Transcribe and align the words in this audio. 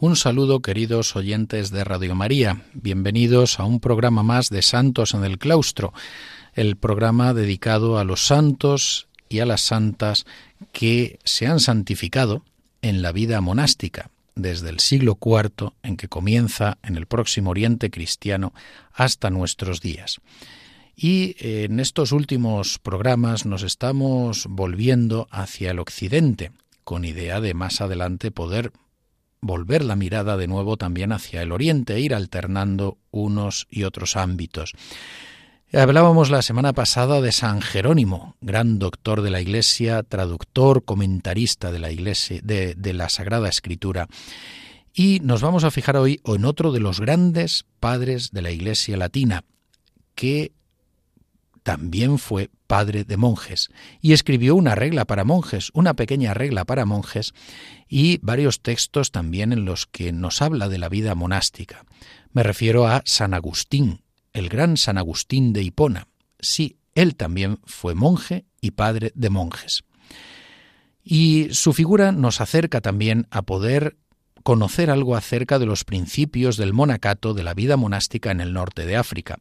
Un 0.00 0.14
saludo 0.14 0.60
queridos 0.60 1.16
oyentes 1.16 1.72
de 1.72 1.82
Radio 1.82 2.14
María, 2.14 2.62
bienvenidos 2.72 3.58
a 3.58 3.64
un 3.64 3.80
programa 3.80 4.22
más 4.22 4.48
de 4.48 4.62
Santos 4.62 5.12
en 5.12 5.24
el 5.24 5.38
Claustro, 5.38 5.92
el 6.54 6.76
programa 6.76 7.34
dedicado 7.34 7.98
a 7.98 8.04
los 8.04 8.24
santos 8.24 9.08
y 9.28 9.40
a 9.40 9.44
las 9.44 9.60
santas 9.60 10.24
que 10.70 11.18
se 11.24 11.48
han 11.48 11.58
santificado 11.58 12.44
en 12.80 13.02
la 13.02 13.10
vida 13.10 13.40
monástica, 13.40 14.08
desde 14.36 14.70
el 14.70 14.78
siglo 14.78 15.18
IV, 15.20 15.72
en 15.82 15.96
que 15.96 16.06
comienza 16.06 16.78
en 16.84 16.94
el 16.94 17.06
próximo 17.06 17.50
Oriente 17.50 17.90
cristiano, 17.90 18.52
hasta 18.92 19.30
nuestros 19.30 19.80
días. 19.80 20.20
Y 20.94 21.34
en 21.40 21.80
estos 21.80 22.12
últimos 22.12 22.78
programas 22.78 23.46
nos 23.46 23.64
estamos 23.64 24.46
volviendo 24.48 25.26
hacia 25.32 25.72
el 25.72 25.80
Occidente, 25.80 26.52
con 26.84 27.04
idea 27.04 27.40
de 27.40 27.52
más 27.54 27.80
adelante 27.80 28.30
poder 28.30 28.70
volver 29.40 29.84
la 29.84 29.96
mirada 29.96 30.36
de 30.36 30.46
nuevo 30.46 30.76
también 30.76 31.12
hacia 31.12 31.42
el 31.42 31.52
oriente, 31.52 31.94
e 31.94 32.00
ir 32.00 32.14
alternando 32.14 32.98
unos 33.10 33.66
y 33.70 33.84
otros 33.84 34.16
ámbitos. 34.16 34.72
Hablábamos 35.72 36.30
la 36.30 36.40
semana 36.40 36.72
pasada 36.72 37.20
de 37.20 37.30
San 37.30 37.60
Jerónimo, 37.60 38.36
gran 38.40 38.78
doctor 38.78 39.20
de 39.20 39.30
la 39.30 39.42
Iglesia, 39.42 40.02
traductor, 40.02 40.84
comentarista 40.84 41.70
de 41.70 41.78
la 41.78 41.90
Iglesia, 41.90 42.40
de, 42.42 42.74
de 42.74 42.92
la 42.94 43.10
Sagrada 43.10 43.50
Escritura. 43.50 44.08
Y 44.94 45.20
nos 45.20 45.42
vamos 45.42 45.64
a 45.64 45.70
fijar 45.70 45.98
hoy 45.98 46.20
en 46.24 46.46
otro 46.46 46.72
de 46.72 46.80
los 46.80 47.00
grandes 47.00 47.66
padres 47.80 48.30
de 48.32 48.42
la 48.42 48.50
Iglesia 48.50 48.96
latina, 48.96 49.44
que 50.14 50.52
también 51.68 52.18
fue 52.18 52.48
padre 52.66 53.04
de 53.04 53.18
monjes 53.18 53.68
y 54.00 54.14
escribió 54.14 54.54
una 54.54 54.74
regla 54.74 55.04
para 55.04 55.24
monjes, 55.24 55.68
una 55.74 55.92
pequeña 55.92 56.32
regla 56.32 56.64
para 56.64 56.86
monjes 56.86 57.34
y 57.90 58.20
varios 58.22 58.62
textos 58.62 59.12
también 59.12 59.52
en 59.52 59.66
los 59.66 59.84
que 59.84 60.10
nos 60.10 60.40
habla 60.40 60.70
de 60.70 60.78
la 60.78 60.88
vida 60.88 61.14
monástica. 61.14 61.84
Me 62.32 62.42
refiero 62.42 62.86
a 62.86 63.02
San 63.04 63.34
Agustín, 63.34 64.00
el 64.32 64.48
gran 64.48 64.78
San 64.78 64.96
Agustín 64.96 65.52
de 65.52 65.62
Hipona. 65.62 66.08
Sí, 66.40 66.78
él 66.94 67.16
también 67.16 67.60
fue 67.66 67.94
monje 67.94 68.46
y 68.62 68.70
padre 68.70 69.12
de 69.14 69.28
monjes. 69.28 69.84
Y 71.04 71.48
su 71.50 71.74
figura 71.74 72.12
nos 72.12 72.40
acerca 72.40 72.80
también 72.80 73.26
a 73.30 73.42
poder 73.42 73.98
conocer 74.42 74.88
algo 74.88 75.16
acerca 75.16 75.58
de 75.58 75.66
los 75.66 75.84
principios 75.84 76.56
del 76.56 76.72
monacato 76.72 77.34
de 77.34 77.42
la 77.42 77.52
vida 77.52 77.76
monástica 77.76 78.30
en 78.30 78.40
el 78.40 78.54
norte 78.54 78.86
de 78.86 78.96
África. 78.96 79.38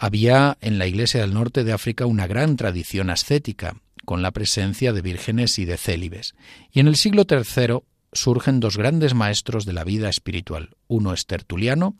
Había 0.00 0.56
en 0.60 0.78
la 0.78 0.86
Iglesia 0.86 1.20
del 1.20 1.34
Norte 1.34 1.64
de 1.64 1.72
África 1.72 2.06
una 2.06 2.28
gran 2.28 2.56
tradición 2.56 3.10
ascética, 3.10 3.80
con 4.04 4.22
la 4.22 4.30
presencia 4.30 4.92
de 4.92 5.02
vírgenes 5.02 5.58
y 5.58 5.64
de 5.64 5.76
célibes. 5.76 6.34
Y 6.72 6.80
en 6.80 6.86
el 6.86 6.96
siglo 6.96 7.26
III 7.28 7.80
surgen 8.12 8.60
dos 8.60 8.76
grandes 8.76 9.14
maestros 9.14 9.66
de 9.66 9.72
la 9.72 9.84
vida 9.84 10.08
espiritual. 10.08 10.76
Uno 10.86 11.12
es 11.12 11.26
Tertuliano, 11.26 11.96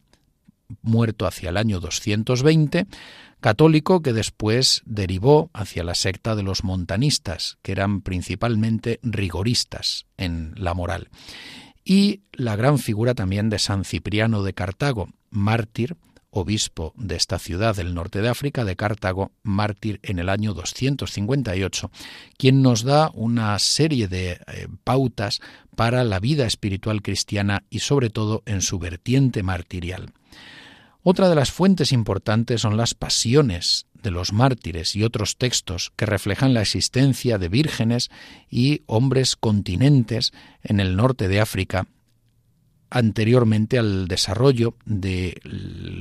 muerto 0.81 1.26
hacia 1.26 1.50
el 1.50 1.56
año 1.56 1.81
220, 1.81 2.87
católico 3.41 4.00
que 4.00 4.12
después 4.12 4.82
derivó 4.87 5.50
hacia 5.53 5.82
la 5.82 5.94
secta 5.94 6.37
de 6.37 6.44
los 6.44 6.62
montanistas, 6.64 7.58
que 7.62 7.72
eran 7.72 8.00
principalmente 8.03 9.00
rigoristas 9.03 10.06
en 10.16 10.53
la 10.56 10.72
moral. 10.72 11.08
Y 11.84 12.22
la 12.32 12.54
gran 12.54 12.78
figura 12.78 13.14
también 13.14 13.50
de 13.50 13.58
San 13.58 13.84
Cipriano 13.84 14.42
de 14.42 14.54
Cartago, 14.54 15.08
mártir, 15.31 15.97
obispo 16.30 16.92
de 16.96 17.16
esta 17.16 17.38
ciudad 17.38 17.76
del 17.76 17.94
norte 17.94 18.20
de 18.20 18.28
África, 18.28 18.64
de 18.64 18.76
Cartago, 18.76 19.32
mártir 19.42 20.00
en 20.02 20.18
el 20.18 20.28
año 20.28 20.54
258, 20.54 21.90
quien 22.36 22.62
nos 22.62 22.82
da 22.82 23.10
una 23.14 23.58
serie 23.58 24.08
de 24.08 24.32
eh, 24.32 24.68
pautas 24.84 25.40
para 25.74 26.04
la 26.04 26.20
vida 26.20 26.46
espiritual 26.46 27.02
cristiana 27.02 27.64
y 27.70 27.80
sobre 27.80 28.10
todo 28.10 28.42
en 28.46 28.62
su 28.62 28.78
vertiente 28.78 29.42
martirial. 29.42 30.12
Otra 31.02 31.28
de 31.28 31.36
las 31.36 31.50
fuentes 31.52 31.92
importantes 31.92 32.60
son 32.60 32.76
las 32.76 32.94
pasiones 32.94 33.86
de 34.02 34.10
los 34.10 34.32
mártires 34.32 34.94
y 34.94 35.04
otros 35.04 35.36
textos 35.36 35.92
que 35.96 36.06
reflejan 36.06 36.54
la 36.54 36.62
existencia 36.62 37.38
de 37.38 37.48
vírgenes 37.48 38.10
y 38.50 38.82
hombres 38.86 39.36
continentes 39.36 40.32
en 40.62 40.80
el 40.80 40.96
norte 40.96 41.28
de 41.28 41.40
África 41.40 41.86
anteriormente 42.91 43.78
al 43.78 44.09
desarrollo 44.09 44.75
de 44.84 45.41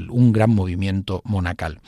un 0.09 0.31
gran 0.31 0.51
movimiento 0.51 1.21
monacal. 1.25 1.81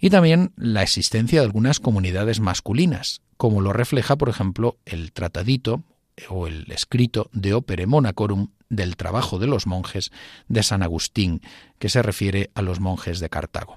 Y 0.00 0.10
también 0.10 0.52
la 0.56 0.82
existencia 0.82 1.40
de 1.40 1.46
algunas 1.46 1.80
comunidades 1.80 2.40
masculinas, 2.40 3.22
como 3.36 3.60
lo 3.60 3.72
refleja, 3.72 4.16
por 4.16 4.28
ejemplo, 4.28 4.78
el 4.84 5.12
tratadito 5.12 5.82
o 6.28 6.46
el 6.46 6.70
escrito 6.70 7.28
de 7.32 7.54
Opere 7.54 7.86
Monacorum 7.86 8.48
del 8.68 8.96
trabajo 8.96 9.38
de 9.38 9.46
los 9.46 9.66
monjes 9.66 10.10
de 10.48 10.62
San 10.62 10.82
Agustín, 10.82 11.40
que 11.78 11.88
se 11.88 12.02
refiere 12.02 12.50
a 12.54 12.62
los 12.62 12.80
monjes 12.80 13.20
de 13.20 13.28
Cartago. 13.28 13.76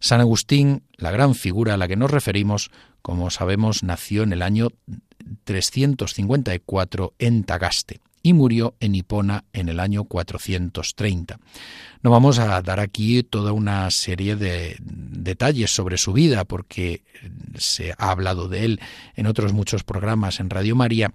San 0.00 0.20
Agustín, 0.20 0.82
la 0.96 1.10
gran 1.10 1.34
figura 1.34 1.74
a 1.74 1.76
la 1.76 1.88
que 1.88 1.96
nos 1.96 2.10
referimos, 2.10 2.70
como 3.02 3.30
sabemos, 3.30 3.82
nació 3.82 4.22
en 4.22 4.32
el 4.32 4.42
año 4.42 4.68
354 5.44 7.14
en 7.18 7.44
Tagaste 7.44 8.00
y 8.26 8.32
murió 8.32 8.74
en 8.80 8.96
Hipona 8.96 9.44
en 9.52 9.68
el 9.68 9.78
año 9.78 10.02
430. 10.02 11.38
No 12.02 12.10
vamos 12.10 12.40
a 12.40 12.60
dar 12.60 12.80
aquí 12.80 13.22
toda 13.22 13.52
una 13.52 13.88
serie 13.92 14.34
de 14.34 14.74
detalles 14.80 15.70
sobre 15.70 15.96
su 15.96 16.12
vida 16.12 16.44
porque 16.44 17.04
se 17.56 17.92
ha 17.92 18.10
hablado 18.10 18.48
de 18.48 18.64
él 18.64 18.80
en 19.14 19.28
otros 19.28 19.52
muchos 19.52 19.84
programas 19.84 20.40
en 20.40 20.50
Radio 20.50 20.74
María 20.74 21.12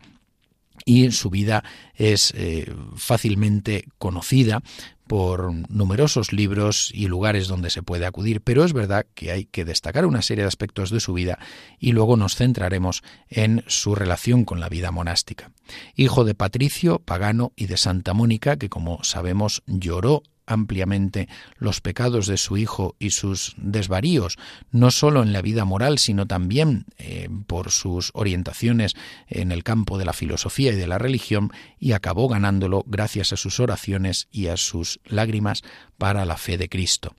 y 0.85 1.11
su 1.11 1.29
vida 1.29 1.66
es 1.95 2.33
eh, 2.38 2.73
fácilmente 2.95 3.89
conocida 3.97 4.63
por 5.11 5.51
numerosos 5.69 6.31
libros 6.31 6.89
y 6.94 7.09
lugares 7.09 7.49
donde 7.49 7.69
se 7.69 7.83
puede 7.83 8.05
acudir, 8.05 8.39
pero 8.39 8.63
es 8.63 8.72
verdad 8.72 9.05
que 9.13 9.33
hay 9.33 9.44
que 9.44 9.66
destacar 9.66 10.05
una 10.05 10.22
serie 10.22 10.45
de 10.45 10.47
aspectos 10.47 10.89
de 10.89 11.01
su 11.01 11.11
vida 11.11 11.38
y 11.79 11.91
luego 11.91 12.16
nos 12.16 12.38
centraremos 12.38 13.03
en 13.27 13.66
su 13.67 13.94
relación 13.94 14.45
con 14.45 14.61
la 14.61 14.69
vida 14.69 14.89
monástica. 14.89 15.51
Hijo 15.97 16.23
de 16.23 16.33
Patricio, 16.33 16.99
pagano 16.99 17.51
y 17.57 17.66
de 17.66 17.75
Santa 17.75 18.13
Mónica, 18.13 18.55
que 18.55 18.69
como 18.69 19.03
sabemos 19.03 19.63
lloró 19.67 20.23
ampliamente 20.51 21.28
los 21.57 21.81
pecados 21.81 22.28
de 22.28 22.38
su 22.38 22.57
hijo 22.57 22.95
y 23.00 23.12
sus 23.12 23.56
desvaríos, 23.57 24.38
no 24.72 24.91
sólo 24.91 25.23
en 25.23 25.34
la 25.34 25.41
vida 25.41 25.66
moral, 25.66 25.97
sino 25.97 26.28
también 26.28 26.85
eh, 26.97 27.29
por 27.47 27.72
sus 27.72 28.11
orientaciones 28.14 28.96
en 29.28 29.52
el 29.52 29.64
campo 29.64 29.97
de 29.97 30.05
la 30.05 30.14
filosofía 30.14 30.72
y 30.72 30.76
de 30.76 30.87
la 30.87 30.97
religión, 30.97 31.52
y 31.79 31.93
acabó 31.93 32.28
ganándolo 32.28 32.84
gracias 32.87 33.34
a 33.34 33.37
sus 33.37 33.59
oraciones 33.59 34.28
y 34.31 34.47
a 34.47 34.58
sus 34.58 34.99
lágrimas 35.05 35.64
para 35.97 36.26
la 36.26 36.37
fe 36.37 36.58
de 36.58 36.70
Cristo. 36.70 37.16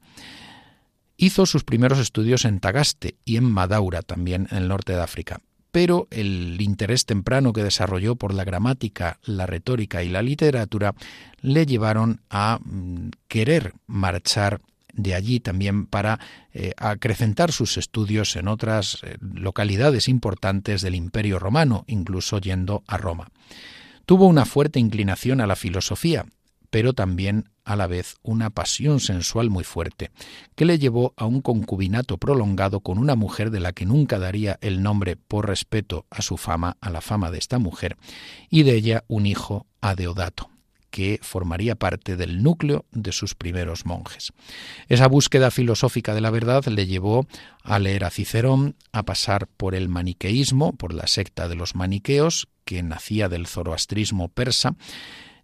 Hizo 1.16 1.46
sus 1.46 1.64
primeros 1.64 1.98
estudios 1.98 2.44
en 2.44 2.58
Tagaste 2.58 3.16
y 3.24 3.36
en 3.36 3.44
Madaura, 3.44 4.02
también 4.02 4.48
en 4.50 4.58
el 4.58 4.68
norte 4.68 4.92
de 4.92 5.02
África 5.02 5.40
pero 5.72 6.06
el 6.10 6.60
interés 6.60 7.06
temprano 7.06 7.52
que 7.52 7.64
desarrolló 7.64 8.14
por 8.14 8.34
la 8.34 8.44
gramática, 8.44 9.19
la 9.24 9.46
retórica 9.46 10.04
y 10.04 10.10
la 10.10 10.22
literatura 10.22 10.94
le 11.40 11.66
llevaron 11.66 12.20
a 12.30 12.60
mm, 12.62 13.08
querer 13.26 13.72
marchar 13.86 14.60
de 14.92 15.14
allí 15.14 15.40
también 15.40 15.86
para 15.86 16.20
eh, 16.52 16.72
acrecentar 16.76 17.50
sus 17.50 17.78
estudios 17.78 18.36
en 18.36 18.48
otras 18.48 18.98
eh, 19.02 19.16
localidades 19.20 20.08
importantes 20.08 20.82
del 20.82 20.94
Imperio 20.94 21.38
romano, 21.38 21.84
incluso 21.86 22.38
yendo 22.38 22.84
a 22.86 22.98
Roma. 22.98 23.28
Tuvo 24.04 24.26
una 24.26 24.44
fuerte 24.44 24.78
inclinación 24.78 25.40
a 25.40 25.46
la 25.46 25.56
filosofía, 25.56 26.26
pero 26.72 26.94
también 26.94 27.50
a 27.64 27.76
la 27.76 27.86
vez 27.86 28.16
una 28.22 28.48
pasión 28.48 28.98
sensual 28.98 29.50
muy 29.50 29.62
fuerte, 29.62 30.10
que 30.56 30.64
le 30.64 30.78
llevó 30.78 31.12
a 31.19 31.26
un 31.26 31.42
concubinato 31.42 32.16
prolongado 32.16 32.80
con 32.80 32.96
una 32.96 33.14
mujer 33.14 33.50
de 33.50 33.60
la 33.60 33.74
que 33.74 33.84
nunca 33.84 34.19
daría 34.19 34.58
el 34.62 34.82
nombre 34.82 35.16
por 35.16 35.46
respeto 35.46 36.06
a 36.08 36.22
su 36.22 36.38
fama, 36.38 36.78
a 36.80 36.88
la 36.88 37.02
fama 37.02 37.30
de 37.30 37.36
esta 37.36 37.58
mujer, 37.58 37.98
y 38.48 38.62
de 38.62 38.74
ella 38.74 39.04
un 39.06 39.26
hijo 39.26 39.66
Adeodato 39.82 40.48
que 40.90 41.20
formaría 41.22 41.74
parte 41.74 42.16
del 42.16 42.42
núcleo 42.42 42.84
de 42.90 43.12
sus 43.12 43.34
primeros 43.34 43.86
monjes. 43.86 44.32
Esa 44.88 45.08
búsqueda 45.08 45.50
filosófica 45.50 46.14
de 46.14 46.20
la 46.20 46.30
verdad 46.30 46.64
le 46.66 46.86
llevó 46.86 47.26
a 47.64 47.78
leer 47.78 48.04
a 48.04 48.10
Cicerón, 48.10 48.76
a 48.92 49.02
pasar 49.02 49.46
por 49.46 49.74
el 49.74 49.88
maniqueísmo, 49.88 50.74
por 50.74 50.92
la 50.92 51.06
secta 51.06 51.48
de 51.48 51.54
los 51.54 51.74
maniqueos, 51.74 52.48
que 52.66 52.82
nacía 52.82 53.30
del 53.30 53.46
zoroastrismo 53.46 54.28
persa, 54.28 54.76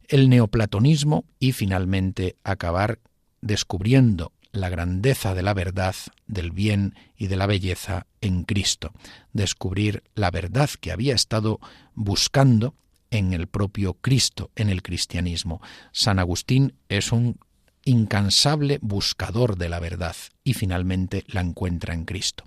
el 0.09 0.29
neoplatonismo 0.29 1.25
y 1.39 1.53
finalmente 1.53 2.37
acabar 2.43 2.99
descubriendo 3.41 4.33
la 4.53 4.71
grandeza 4.71 5.35
de 5.35 5.43
la 5.43 5.55
verdad, 5.55 5.95
del 6.27 6.51
bien 6.51 6.95
y 7.17 7.27
de 7.27 7.37
la 7.37 7.47
belleza 7.47 8.07
en 8.21 8.45
Cristo, 8.45 8.93
descubrir 9.33 10.03
la 10.15 10.31
verdad 10.31 10.71
que 10.81 10.91
había 10.91 11.15
estado 11.15 11.61
buscando 11.95 12.75
en 13.11 13.33
el 13.33 13.47
propio 13.47 13.95
Cristo, 13.95 14.51
en 14.57 14.71
el 14.71 14.83
cristianismo. 14.83 15.61
San 15.93 16.19
Agustín 16.19 16.75
es 16.89 17.13
un 17.13 17.39
incansable 17.85 18.79
buscador 18.83 19.57
de 19.57 19.69
la 19.69 19.81
verdad 19.81 20.17
y 20.45 20.55
finalmente 20.55 21.25
la 21.29 21.41
encuentra 21.41 21.95
en 21.95 22.05
Cristo. 22.05 22.45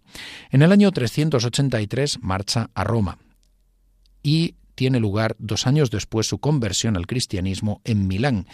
En 0.52 0.62
el 0.62 0.72
año 0.72 0.92
383 0.92 2.20
marcha 2.22 2.70
a 2.74 2.84
Roma 2.84 3.18
y 4.22 4.56
tiene 4.76 5.00
lugar 5.00 5.36
dos 5.40 5.68
años 5.68 5.92
después 5.92 6.28
su 6.28 6.40
conversión 6.40 6.98
al 6.98 7.08
cristianismo 7.08 7.82
en 7.84 8.08
Milán, 8.08 8.48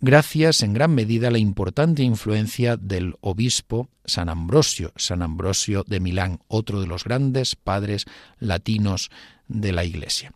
gracias 0.00 0.62
en 0.62 0.72
gran 0.72 0.94
medida 0.94 1.28
a 1.28 1.30
la 1.30 1.38
importante 1.38 2.02
influencia 2.02 2.76
del 2.76 3.14
obispo 3.20 3.88
San 4.04 4.28
Ambrosio, 4.28 4.92
San 4.96 5.22
Ambrosio 5.22 5.84
de 5.86 6.00
Milán, 6.00 6.40
otro 6.48 6.80
de 6.80 6.86
los 6.86 7.04
grandes 7.04 7.56
padres 7.56 8.06
latinos 8.38 9.10
de 9.48 9.72
la 9.72 9.84
Iglesia. 9.84 10.32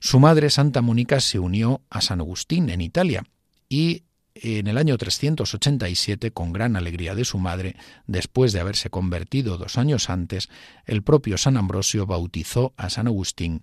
Su 0.00 0.20
madre 0.20 0.50
Santa 0.50 0.80
Mónica 0.80 1.20
se 1.20 1.38
unió 1.38 1.82
a 1.90 2.00
San 2.00 2.20
Agustín 2.20 2.70
en 2.70 2.80
Italia 2.80 3.24
y 3.68 4.04
en 4.34 4.68
el 4.68 4.78
año 4.78 4.96
387, 4.96 6.30
con 6.30 6.52
gran 6.52 6.76
alegría 6.76 7.14
de 7.14 7.24
su 7.24 7.38
madre, 7.38 7.76
después 8.06 8.52
de 8.52 8.60
haberse 8.60 8.88
convertido 8.88 9.58
dos 9.58 9.76
años 9.76 10.08
antes, 10.08 10.48
el 10.86 11.02
propio 11.02 11.36
San 11.36 11.56
Ambrosio 11.56 12.06
bautizó 12.06 12.72
a 12.76 12.88
San 12.90 13.06
Agustín 13.06 13.60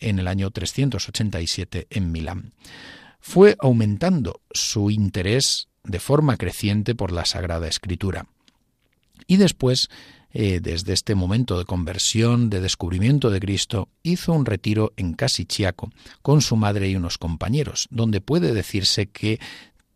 en 0.00 0.18
el 0.18 0.28
año 0.28 0.50
387 0.50 1.86
en 1.90 2.12
Milán. 2.12 2.52
Fue 3.20 3.56
aumentando 3.60 4.40
su 4.50 4.90
interés 4.90 5.68
de 5.84 6.00
forma 6.00 6.36
creciente 6.36 6.94
por 6.94 7.12
la 7.12 7.24
Sagrada 7.24 7.68
Escritura. 7.68 8.26
Y 9.26 9.36
después, 9.36 9.88
eh, 10.32 10.60
desde 10.62 10.92
este 10.92 11.14
momento 11.14 11.58
de 11.58 11.64
conversión, 11.64 12.50
de 12.50 12.60
descubrimiento 12.60 13.30
de 13.30 13.40
Cristo, 13.40 13.88
hizo 14.02 14.32
un 14.32 14.46
retiro 14.46 14.92
en 14.96 15.14
Casichiaco 15.14 15.90
con 16.22 16.40
su 16.40 16.56
madre 16.56 16.88
y 16.88 16.96
unos 16.96 17.18
compañeros, 17.18 17.88
donde 17.90 18.20
puede 18.20 18.52
decirse 18.52 19.06
que 19.06 19.40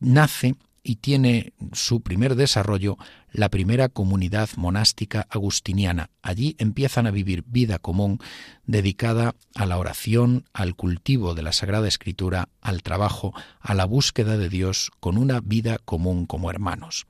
nace 0.01 0.57
y 0.83 0.97
tiene 0.97 1.53
su 1.73 2.01
primer 2.01 2.35
desarrollo 2.35 2.99
la 3.31 3.49
primera 3.49 3.89
comunidad 3.89 4.51
monástica 4.57 5.27
agustiniana. 5.31 6.11
Allí 6.23 6.57
empiezan 6.59 7.07
a 7.07 7.11
vivir 7.11 7.45
vida 7.47 7.79
común 7.79 8.19
dedicada 8.67 9.35
a 9.55 9.67
la 9.67 9.79
oración, 9.79 10.45
al 10.53 10.75
cultivo 10.75 11.35
de 11.35 11.43
la 11.43 11.53
Sagrada 11.53 11.89
Escritura, 11.89 12.49
al 12.61 12.83
trabajo, 12.83 13.33
a 13.61 13.75
la 13.75 13.85
búsqueda 13.85 14.37
de 14.37 14.49
Dios 14.49 14.91
con 15.01 15.17
una 15.17 15.41
vida 15.41 15.79
común 15.79 16.27
como 16.27 16.51
hermanos. 16.51 17.07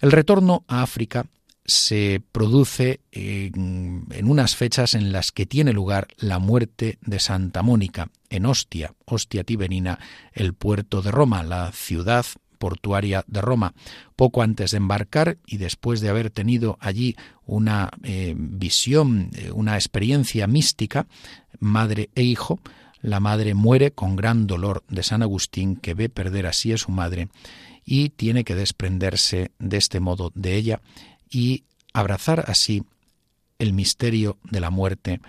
El 0.00 0.12
retorno 0.12 0.64
a 0.68 0.82
África 0.82 1.26
se 1.68 2.22
produce 2.32 3.00
en, 3.12 4.06
unas 4.24 4.56
fechas 4.56 4.94
en 4.94 5.12
las 5.12 5.32
que 5.32 5.44
tiene 5.44 5.74
lugar 5.74 6.08
la 6.16 6.38
muerte 6.38 6.98
de 7.02 7.20
Santa 7.20 7.62
Mónica 7.62 8.10
en 8.30 8.46
Ostia, 8.46 8.94
Ostia 9.04 9.44
Tiberina, 9.44 9.98
el 10.32 10.54
puerto 10.54 11.02
de 11.02 11.10
Roma, 11.10 11.42
la 11.42 11.70
ciudad 11.72 12.24
portuaria 12.58 13.24
de 13.26 13.40
Roma. 13.40 13.74
Poco 14.16 14.42
antes 14.42 14.72
de 14.72 14.76
embarcar 14.76 15.38
y 15.46 15.56
después 15.56 16.00
de 16.00 16.08
haber 16.08 16.30
tenido 16.30 16.76
allí 16.80 17.16
una 17.46 17.90
eh, 18.02 18.34
visión, 18.36 19.30
eh, 19.34 19.50
una 19.52 19.76
experiencia 19.76 20.46
mística, 20.46 21.06
madre 21.60 22.10
e 22.14 22.22
hijo, 22.22 22.60
la 23.00 23.20
madre 23.20 23.54
muere 23.54 23.92
con 23.92 24.16
gran 24.16 24.46
dolor 24.46 24.84
de 24.88 25.02
San 25.02 25.22
Agustín, 25.22 25.76
que 25.76 25.94
ve 25.94 26.08
perder 26.08 26.46
así 26.46 26.72
a 26.72 26.78
su 26.78 26.90
madre 26.90 27.28
y 27.84 28.10
tiene 28.10 28.44
que 28.44 28.54
desprenderse 28.54 29.52
de 29.58 29.76
este 29.76 30.00
modo 30.00 30.32
de 30.34 30.56
ella 30.56 30.80
y 31.30 31.64
abrazar 31.92 32.44
así 32.48 32.82
el 33.58 33.72
misterio 33.72 34.38
de 34.44 34.60
la 34.60 34.70
muerte 34.70 35.20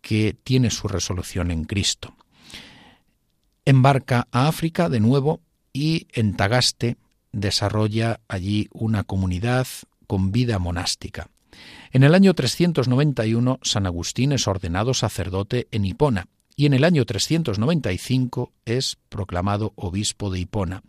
que 0.00 0.36
tiene 0.44 0.70
su 0.70 0.88
resolución 0.88 1.50
en 1.50 1.64
Cristo. 1.64 2.14
Embarca 3.64 4.28
a 4.32 4.48
África 4.48 4.88
de 4.88 5.00
nuevo 5.00 5.40
y 5.72 6.06
en 6.12 6.34
Tagaste 6.34 6.96
desarrolla 7.32 8.20
allí 8.28 8.68
una 8.72 9.04
comunidad 9.04 9.66
con 10.06 10.32
vida 10.32 10.58
monástica. 10.58 11.28
En 11.92 12.02
el 12.02 12.14
año 12.14 12.34
391 12.34 13.60
San 13.62 13.86
Agustín 13.86 14.32
es 14.32 14.46
ordenado 14.46 14.94
sacerdote 14.94 15.68
en 15.70 15.84
Hipona 15.84 16.26
y 16.58 16.66
en 16.66 16.72
el 16.72 16.82
año 16.82 17.04
395 17.04 18.52
es 18.64 18.96
proclamado 19.08 19.72
obispo 19.76 20.28
de 20.28 20.40
Hipona. 20.40 20.82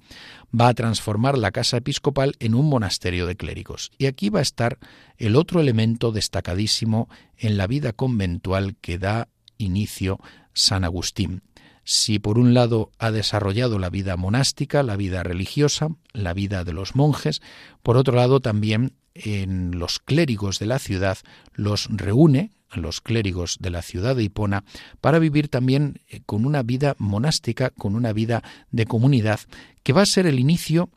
Va 0.60 0.68
a 0.68 0.74
transformar 0.74 1.38
la 1.38 1.52
casa 1.52 1.78
episcopal 1.78 2.36
en 2.40 2.56
un 2.56 2.68
monasterio 2.68 3.28
de 3.28 3.36
clérigos. 3.36 3.92
Y 4.00 4.08
aquí 4.08 4.30
va 4.30 4.40
a 4.40 4.42
estar 4.42 4.80
el 5.18 5.36
otro 5.36 5.62
elemento 5.62 6.12
destacadísimo 6.12 7.08
en 7.38 7.58
la 7.58 7.68
vida 7.68 7.94
conventual 7.94 8.78
que 8.82 8.98
da 8.98 9.28
inicio 9.60 10.20
San 10.54 10.84
Agustín. 10.84 11.44
Si 11.92 12.20
por 12.20 12.38
un 12.38 12.54
lado 12.54 12.92
ha 13.00 13.10
desarrollado 13.10 13.80
la 13.80 13.90
vida 13.90 14.16
monástica, 14.16 14.84
la 14.84 14.96
vida 14.96 15.24
religiosa, 15.24 15.90
la 16.14 16.36
vida 16.36 16.64
de 16.64 16.72
los 16.72 16.96
monjes, 16.96 17.42
por 17.82 17.98
otro 17.98 18.16
lado 18.16 18.42
también 18.42 18.94
en 19.16 19.80
los 19.80 19.98
clérigos 19.98 20.60
de 20.60 20.68
la 20.68 20.78
ciudad 20.78 21.18
los 21.56 21.88
reúne 21.90 22.52
a 22.70 22.78
los 22.78 23.02
clérigos 23.02 23.58
de 23.60 23.72
la 23.72 23.82
ciudad 23.82 24.16
de 24.16 24.22
Hipona 24.22 24.66
para 25.02 25.18
vivir 25.18 25.48
también 25.48 26.00
eh, 26.08 26.22
con 26.28 26.46
una 26.46 26.62
vida 26.62 26.96
monástica, 27.00 27.72
con 27.72 27.96
una 27.96 28.14
vida 28.14 28.44
de 28.70 28.86
comunidad, 28.86 29.40
que 29.82 29.92
va 29.92 30.04
a 30.04 30.06
ser 30.06 30.28
el 30.28 30.38
inicio 30.38 30.92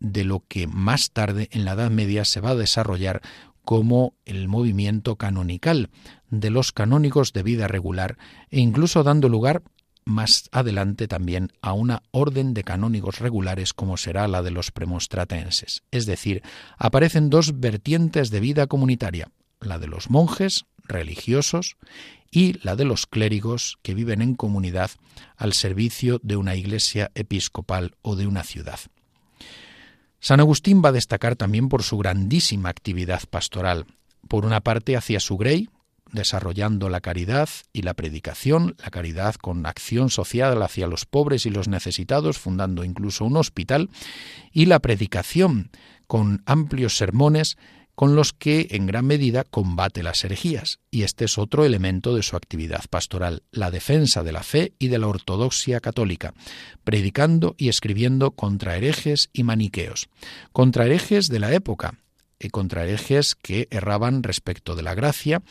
de 0.00 0.24
lo 0.24 0.42
que 0.48 0.66
más 0.66 1.12
tarde 1.12 1.48
en 1.52 1.64
la 1.64 1.74
Edad 1.74 1.92
Media 1.92 2.24
se 2.24 2.40
va 2.40 2.50
a 2.50 2.56
desarrollar 2.56 3.22
como 3.64 4.14
el 4.24 4.48
movimiento 4.48 5.14
canonical 5.14 5.88
de 6.30 6.50
los 6.50 6.72
canónigos 6.72 7.32
de 7.32 7.44
vida 7.44 7.68
regular 7.68 8.18
e 8.50 8.58
incluso 8.58 9.04
dando 9.04 9.28
lugar 9.28 9.62
más 10.06 10.48
adelante 10.52 11.08
también 11.08 11.52
a 11.60 11.74
una 11.74 12.02
orden 12.12 12.54
de 12.54 12.64
canónigos 12.64 13.18
regulares 13.18 13.74
como 13.74 13.98
será 13.98 14.26
la 14.28 14.42
de 14.42 14.52
los 14.52 14.70
premostratenses. 14.70 15.82
Es 15.90 16.06
decir, 16.06 16.42
aparecen 16.78 17.28
dos 17.28 17.60
vertientes 17.60 18.30
de 18.30 18.40
vida 18.40 18.68
comunitaria, 18.68 19.30
la 19.60 19.78
de 19.78 19.88
los 19.88 20.08
monjes 20.08 20.64
religiosos 20.84 21.76
y 22.30 22.58
la 22.64 22.76
de 22.76 22.84
los 22.84 23.06
clérigos 23.06 23.78
que 23.82 23.94
viven 23.94 24.22
en 24.22 24.34
comunidad 24.34 24.92
al 25.36 25.52
servicio 25.52 26.20
de 26.22 26.36
una 26.36 26.54
iglesia 26.54 27.10
episcopal 27.14 27.96
o 28.02 28.14
de 28.14 28.26
una 28.26 28.44
ciudad. 28.44 28.78
San 30.20 30.40
Agustín 30.40 30.82
va 30.84 30.90
a 30.90 30.92
destacar 30.92 31.36
también 31.36 31.68
por 31.68 31.82
su 31.82 31.98
grandísima 31.98 32.68
actividad 32.68 33.22
pastoral, 33.28 33.86
por 34.28 34.46
una 34.46 34.60
parte 34.60 34.96
hacia 34.96 35.20
su 35.20 35.36
grey, 35.36 35.68
desarrollando 36.12 36.88
la 36.88 37.00
caridad 37.00 37.48
y 37.72 37.82
la 37.82 37.94
predicación, 37.94 38.76
la 38.82 38.90
caridad 38.90 39.34
con 39.34 39.66
acción 39.66 40.10
social 40.10 40.62
hacia 40.62 40.86
los 40.86 41.04
pobres 41.04 41.46
y 41.46 41.50
los 41.50 41.68
necesitados, 41.68 42.38
fundando 42.38 42.84
incluso 42.84 43.24
un 43.24 43.36
hospital, 43.36 43.90
y 44.52 44.66
la 44.66 44.80
predicación 44.80 45.70
con 46.06 46.42
amplios 46.46 46.96
sermones 46.96 47.56
con 47.96 48.14
los 48.14 48.34
que 48.34 48.68
en 48.72 48.86
gran 48.86 49.06
medida 49.06 49.42
combate 49.42 50.02
las 50.02 50.22
herejías, 50.22 50.80
y 50.90 51.02
este 51.02 51.24
es 51.24 51.38
otro 51.38 51.64
elemento 51.64 52.14
de 52.14 52.22
su 52.22 52.36
actividad 52.36 52.84
pastoral, 52.90 53.42
la 53.50 53.70
defensa 53.70 54.22
de 54.22 54.32
la 54.32 54.42
fe 54.42 54.74
y 54.78 54.88
de 54.88 54.98
la 54.98 55.08
ortodoxia 55.08 55.80
católica, 55.80 56.34
predicando 56.84 57.54
y 57.56 57.70
escribiendo 57.70 58.32
contra 58.32 58.76
herejes 58.76 59.30
y 59.32 59.44
maniqueos, 59.44 60.10
contra 60.52 60.84
herejes 60.84 61.28
de 61.28 61.40
la 61.40 61.54
época, 61.54 61.94
contra 62.50 62.84
herejes 62.84 63.34
que 63.34 63.68
erraban 63.70 64.22
respecto 64.22 64.76
de 64.76 64.82
la 64.82 64.94
gracia, 64.94 65.42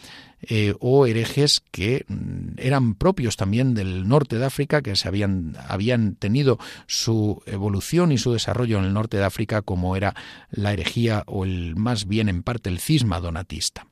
eh, 0.42 0.76
o 0.80 1.06
herejes 1.06 1.62
que 1.72 2.06
mm, 2.08 2.58
eran 2.58 2.96
propios 2.96 3.38
también 3.38 3.74
del 3.74 4.08
norte 4.08 4.38
de 4.38 4.46
África, 4.46 4.82
que 4.82 4.96
se 4.96 5.08
habían, 5.08 5.56
habían 5.68 6.16
tenido 6.16 6.60
su 6.88 7.42
evolución 7.46 8.12
y 8.12 8.18
su 8.18 8.32
desarrollo 8.32 8.78
en 8.80 8.86
el 8.86 8.94
norte 8.94 9.18
de 9.18 9.24
África, 9.24 9.62
como 9.62 9.96
era 9.96 10.16
la 10.52 10.74
herejía 10.74 11.24
o 11.28 11.44
el 11.44 11.76
más 11.76 12.08
bien 12.08 12.30
en 12.30 12.44
parte 12.44 12.70
el 12.70 12.80
cisma 12.80 13.20
donatista. 13.20 13.88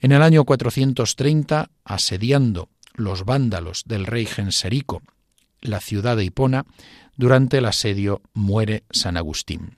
En 0.00 0.12
el 0.12 0.22
año 0.22 0.44
430, 0.44 1.70
asediando 1.84 2.68
los 2.94 3.24
vándalos 3.24 3.84
del 3.86 4.06
rey 4.06 4.26
Genserico 4.26 5.02
la 5.60 5.80
ciudad 5.80 6.16
de 6.16 6.24
Hipona, 6.24 6.66
durante 7.16 7.58
el 7.58 7.66
asedio 7.66 8.22
muere 8.32 8.84
San 8.90 9.16
Agustín. 9.16 9.77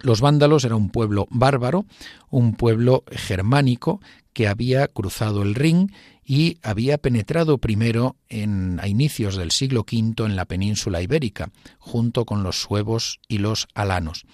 Los 0.00 0.20
vándalos 0.20 0.64
era 0.64 0.74
un 0.74 0.90
pueblo 0.90 1.26
bárbaro, 1.30 1.84
un 2.30 2.54
pueblo 2.54 3.04
germánico 3.10 4.00
que 4.32 4.48
había 4.48 4.88
cruzado 4.88 5.42
el 5.42 5.54
Rin 5.54 5.92
y 6.24 6.58
había 6.62 6.98
penetrado 6.98 7.58
primero 7.58 8.16
a 8.30 8.88
inicios 8.88 9.36
del 9.36 9.50
siglo 9.50 9.80
V 9.80 10.24
en 10.24 10.36
la 10.36 10.46
península 10.46 11.02
ibérica, 11.02 11.50
junto 11.78 12.24
con 12.24 12.42
los 12.42 12.60
suevos 12.60 13.20
y 13.28 13.38
los 13.38 13.68
alanos. 13.74 14.24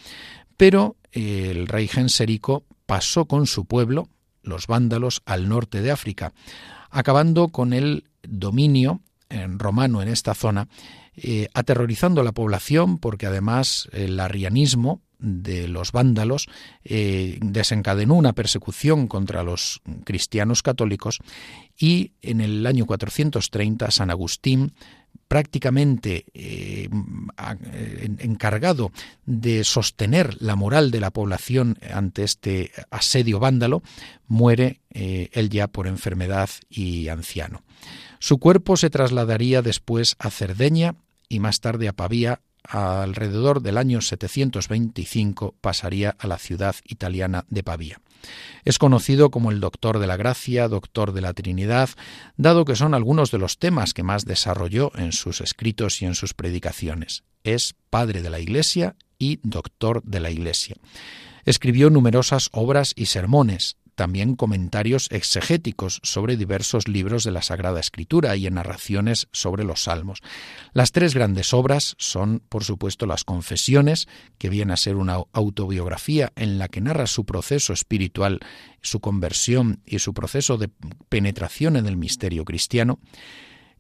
Pero 0.57 0.97
eh, 1.13 1.49
el 1.51 1.67
rey 1.67 1.89
Genserico 1.89 2.65
pasó 2.87 3.25
con 3.25 3.47
su 3.47 3.65
pueblo, 3.65 4.09
los 4.43 4.67
vándalos, 4.67 5.23
al 5.27 5.49
norte 5.49 5.83
de 5.83 5.91
África, 5.91 6.33
acabando 6.91 7.49
con 7.49 7.73
el 7.73 8.05
dominio 8.23 9.01
en 9.29 9.59
romano 9.59 10.01
en 10.01 10.09
esta 10.09 10.35
zona, 10.35 10.69
eh, 11.17 11.49
aterrorizando 11.53 12.21
a 12.21 12.25
la 12.25 12.33
población 12.33 12.99
porque 12.99 13.27
además 13.27 13.89
el 13.93 14.21
arrianismo 14.21 15.03
de 15.19 15.69
los 15.69 15.93
vándalos 15.93 16.47
eh, 16.85 17.39
desencadenó 17.41 18.15
una 18.15 18.33
persecución 18.33 19.09
contra 19.09 19.43
los 19.43 19.81
cristianos 20.05 20.63
católicos 20.63 21.19
y 21.77 22.13
en 22.23 22.41
el 22.41 22.67
año 22.67 22.87
430 22.87 23.91
San 23.91 24.11
Agustín 24.11 24.73
prácticamente 25.29 26.25
eh, 26.33 26.89
encargado 28.19 28.93
de 29.27 29.63
sostener 29.63 30.41
la 30.41 30.57
moral 30.57 30.91
de 30.91 31.01
la 31.01 31.11
población 31.11 31.79
ante 31.93 32.25
este 32.25 32.73
asedio 32.91 33.39
vándalo, 33.39 33.83
muere 34.27 34.81
eh, 34.91 35.29
él 35.33 35.51
ya 35.51 35.69
por 35.69 35.87
enfermedad 35.87 36.49
y 36.71 37.09
anciano. 37.09 37.63
Su 38.19 38.39
cuerpo 38.39 38.77
se 38.77 38.91
trasladaría 38.91 39.61
después 39.61 40.17
a 40.19 40.31
Cerdeña 40.31 40.97
y 41.29 41.41
más 41.41 41.61
tarde 41.61 41.89
a 41.89 41.93
Pavía. 41.93 42.41
Alrededor 42.65 43.63
del 43.63 43.79
año 43.79 44.01
725 44.01 45.55
pasaría 45.61 46.17
a 46.19 46.27
la 46.27 46.39
ciudad 46.39 46.77
italiana 46.85 47.45
de 47.49 47.63
Pavía. 47.63 48.01
Es 48.65 48.79
conocido 48.79 49.31
como 49.31 49.51
el 49.51 49.61
Doctor 49.61 49.99
de 49.99 50.07
la 50.07 50.17
Gracia, 50.17 50.69
Doctor 50.69 51.13
de 51.13 51.21
la 51.21 51.33
Trinidad, 51.33 51.91
dado 52.37 52.65
que 52.65 52.77
son 52.77 52.95
algunos 52.95 53.31
de 53.31 53.39
los 53.39 53.59
temas 53.59 53.95
que 53.95 54.03
más 54.03 54.25
desarrolló 54.25 54.93
en 54.97 55.13
sus 55.13 55.41
escritos 55.41 56.03
y 56.03 56.07
en 56.07 56.15
sus 56.15 56.35
predicaciones. 56.35 57.25
Es 57.45 57.75
Padre 57.91 58.23
de 58.23 58.31
la 58.31 58.41
Iglesia 58.41 58.97
y 59.19 59.41
Doctor 59.43 60.03
de 60.05 60.21
la 60.21 60.31
Iglesia. 60.31 60.77
Escribió 61.45 61.89
numerosas 61.91 62.51
obras 62.53 62.93
y 62.97 63.07
sermones, 63.07 63.77
también 63.99 64.37
comentarios 64.37 65.09
exegéticos 65.11 65.99
sobre 66.05 66.37
diversos 66.37 66.87
libros 66.87 67.25
de 67.25 67.33
la 67.33 67.43
Sagrada 67.43 67.81
Escritura 67.81 68.37
y 68.37 68.47
en 68.47 68.55
narraciones 68.55 69.27
sobre 69.33 69.65
los 69.65 69.83
salmos. 69.83 70.21
Las 70.73 70.93
tres 70.93 71.15
grandes 71.15 71.53
obras 71.53 71.97
son, 71.99 72.41
por 72.49 72.63
supuesto, 72.63 73.07
las 73.07 73.25
Confesiones, 73.25 74.07
que 74.39 74.51
viene 74.51 74.73
a 74.73 74.77
ser 74.77 74.95
una 74.95 75.19
autobiografía 75.33 76.33
en 76.37 76.59
la 76.59 76.69
que 76.69 76.81
narra 76.81 77.09
su 77.09 77.25
proceso 77.25 77.73
espiritual, 77.73 78.39
su 78.83 79.01
conversión 79.01 79.81
y 79.85 79.99
su 79.99 80.15
proceso 80.15 80.59
de 80.59 80.71
penetración 81.09 81.75
en 81.75 81.87
el 81.87 81.97
misterio 81.97 82.45
cristiano, 82.45 83.01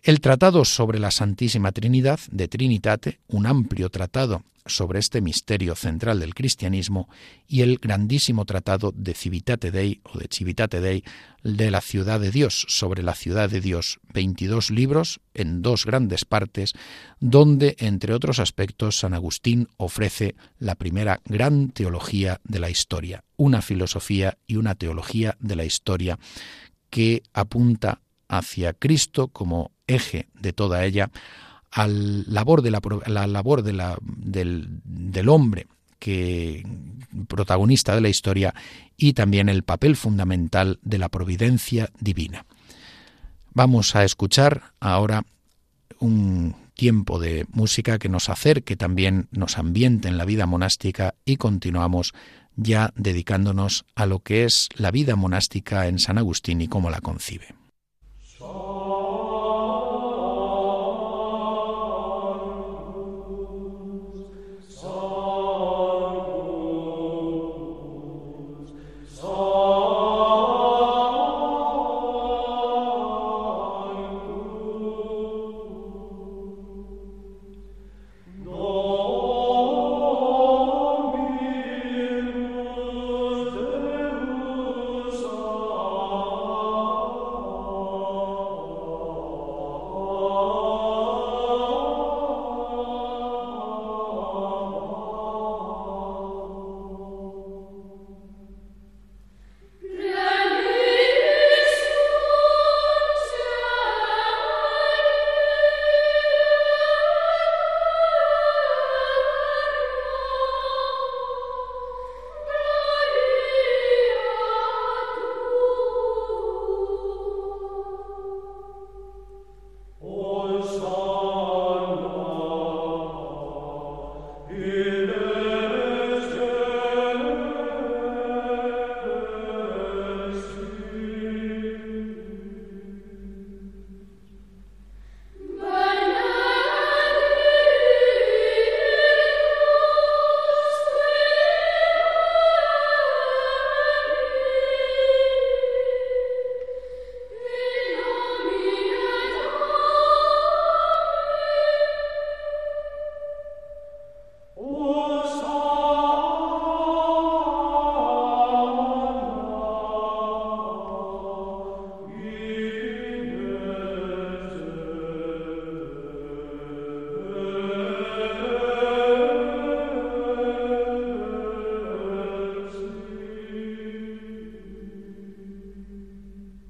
el 0.02 0.20
Tratado 0.20 0.64
sobre 0.64 0.98
la 0.98 1.12
Santísima 1.12 1.70
Trinidad 1.70 2.18
de 2.32 2.48
Trinitate, 2.48 3.20
un 3.28 3.46
amplio 3.46 3.88
tratado 3.88 4.42
sobre 4.68 4.98
este 4.98 5.20
misterio 5.20 5.74
central 5.74 6.20
del 6.20 6.34
cristianismo, 6.34 7.08
y 7.46 7.62
el 7.62 7.78
grandísimo 7.78 8.44
tratado 8.44 8.92
de 8.94 9.14
Civitate 9.14 9.70
Dei 9.70 10.00
o 10.04 10.18
de 10.18 10.28
Civitate 10.30 10.80
Dei 10.80 11.04
de 11.42 11.70
la 11.70 11.80
ciudad 11.80 12.20
de 12.20 12.30
Dios, 12.30 12.66
sobre 12.68 13.02
la 13.02 13.14
ciudad 13.14 13.48
de 13.50 13.60
Dios, 13.60 14.00
22 14.12 14.70
libros 14.70 15.20
en 15.34 15.62
dos 15.62 15.86
grandes 15.86 16.24
partes, 16.24 16.74
donde, 17.20 17.76
entre 17.78 18.14
otros 18.14 18.38
aspectos, 18.38 18.98
San 18.98 19.14
Agustín 19.14 19.68
ofrece 19.76 20.34
la 20.58 20.74
primera 20.74 21.20
gran 21.24 21.70
teología 21.70 22.40
de 22.44 22.58
la 22.58 22.70
historia, 22.70 23.24
una 23.36 23.62
filosofía 23.62 24.38
y 24.46 24.56
una 24.56 24.74
teología 24.74 25.36
de 25.40 25.56
la 25.56 25.64
historia 25.64 26.18
que 26.90 27.22
apunta 27.32 28.00
hacia 28.28 28.74
Cristo 28.74 29.28
como 29.28 29.72
eje 29.86 30.28
de 30.34 30.52
toda 30.52 30.84
ella, 30.84 31.10
labor 31.74 32.62
de 32.62 32.70
la, 32.70 32.80
la 33.06 33.26
labor 33.26 33.62
de 33.62 33.72
la, 33.72 33.98
del, 34.02 34.80
del 34.84 35.28
hombre 35.28 35.66
que 35.98 36.66
protagonista 37.26 37.94
de 37.94 38.00
la 38.00 38.08
historia 38.08 38.54
y 38.96 39.12
también 39.12 39.48
el 39.48 39.62
papel 39.62 39.96
fundamental 39.96 40.78
de 40.82 40.98
la 40.98 41.08
providencia 41.08 41.90
divina. 42.00 42.46
Vamos 43.52 43.96
a 43.96 44.04
escuchar 44.04 44.72
ahora 44.80 45.24
un 45.98 46.54
tiempo 46.74 47.18
de 47.18 47.44
música 47.50 47.98
que 47.98 48.08
nos 48.08 48.28
acerque 48.28 48.76
también, 48.76 49.28
nos 49.32 49.58
ambiente 49.58 50.06
en 50.06 50.16
la 50.16 50.24
vida 50.24 50.46
monástica 50.46 51.14
y 51.24 51.36
continuamos 51.36 52.14
ya 52.54 52.92
dedicándonos 52.94 53.84
a 53.94 54.06
lo 54.06 54.20
que 54.20 54.44
es 54.44 54.68
la 54.76 54.90
vida 54.90 55.16
monástica 55.16 55.88
en 55.88 55.98
San 55.98 56.18
Agustín 56.18 56.60
y 56.60 56.68
cómo 56.68 56.90
la 56.90 57.00
concibe. 57.00 57.57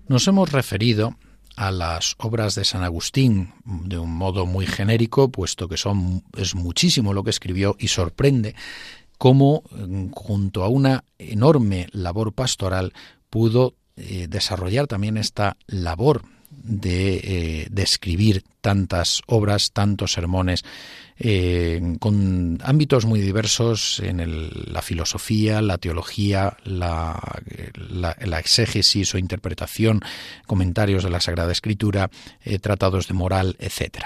Nos 0.09 0.27
hemos 0.27 0.51
referido 0.53 1.17
a 1.55 1.71
las 1.71 2.15
obras 2.17 2.55
de 2.55 2.65
San 2.65 2.83
Agustín 2.83 3.53
de 3.65 3.99
un 3.99 4.15
modo 4.15 4.47
muy 4.47 4.67
genérico, 4.67 5.31
puesto 5.31 5.69
que 5.69 5.77
son 5.77 6.23
es 6.35 6.55
muchísimo 6.55 7.13
lo 7.13 7.23
que 7.23 7.31
escribió 7.31 7.77
y 7.79 7.89
sorprende 7.89 8.55
cómo 9.19 9.65
mm, 9.71 10.13
junto 10.13 10.65
a 10.65 10.69
una 10.69 11.05
enorme 11.19 11.89
labor 11.93 12.33
pastoral 12.33 12.95
pudo 13.29 13.75
eh, 13.97 14.29
desarrollar 14.31 14.87
también 14.87 15.19
esta 15.19 15.59
labor 15.67 16.23
de, 16.51 17.17
eh, 17.17 17.67
de, 17.71 17.83
escribir 17.83 18.45
tantas 18.69 19.23
obras, 19.25 19.73
tantos 19.73 20.13
sermones, 20.13 20.63
eh, 21.19 21.81
con 22.01 22.59
ámbitos 22.63 23.07
muy 23.07 23.19
diversos 23.19 23.99
en 24.01 24.51
la 24.71 24.83
filosofía, 24.83 25.63
la 25.63 25.79
teología, 25.79 26.59
la, 26.65 27.19
la, 27.75 28.39
exégesis 28.39 29.15
o 29.15 29.19
interpretación, 29.19 30.03
comentarios 30.47 31.03
de 31.03 31.09
la 31.09 31.23
Sagrada 31.23 31.51
Escritura, 31.51 32.11
eh, 32.45 32.59
tratados 32.59 33.09
de 33.09 33.15
moral, 33.15 33.57
etc. 33.59 34.05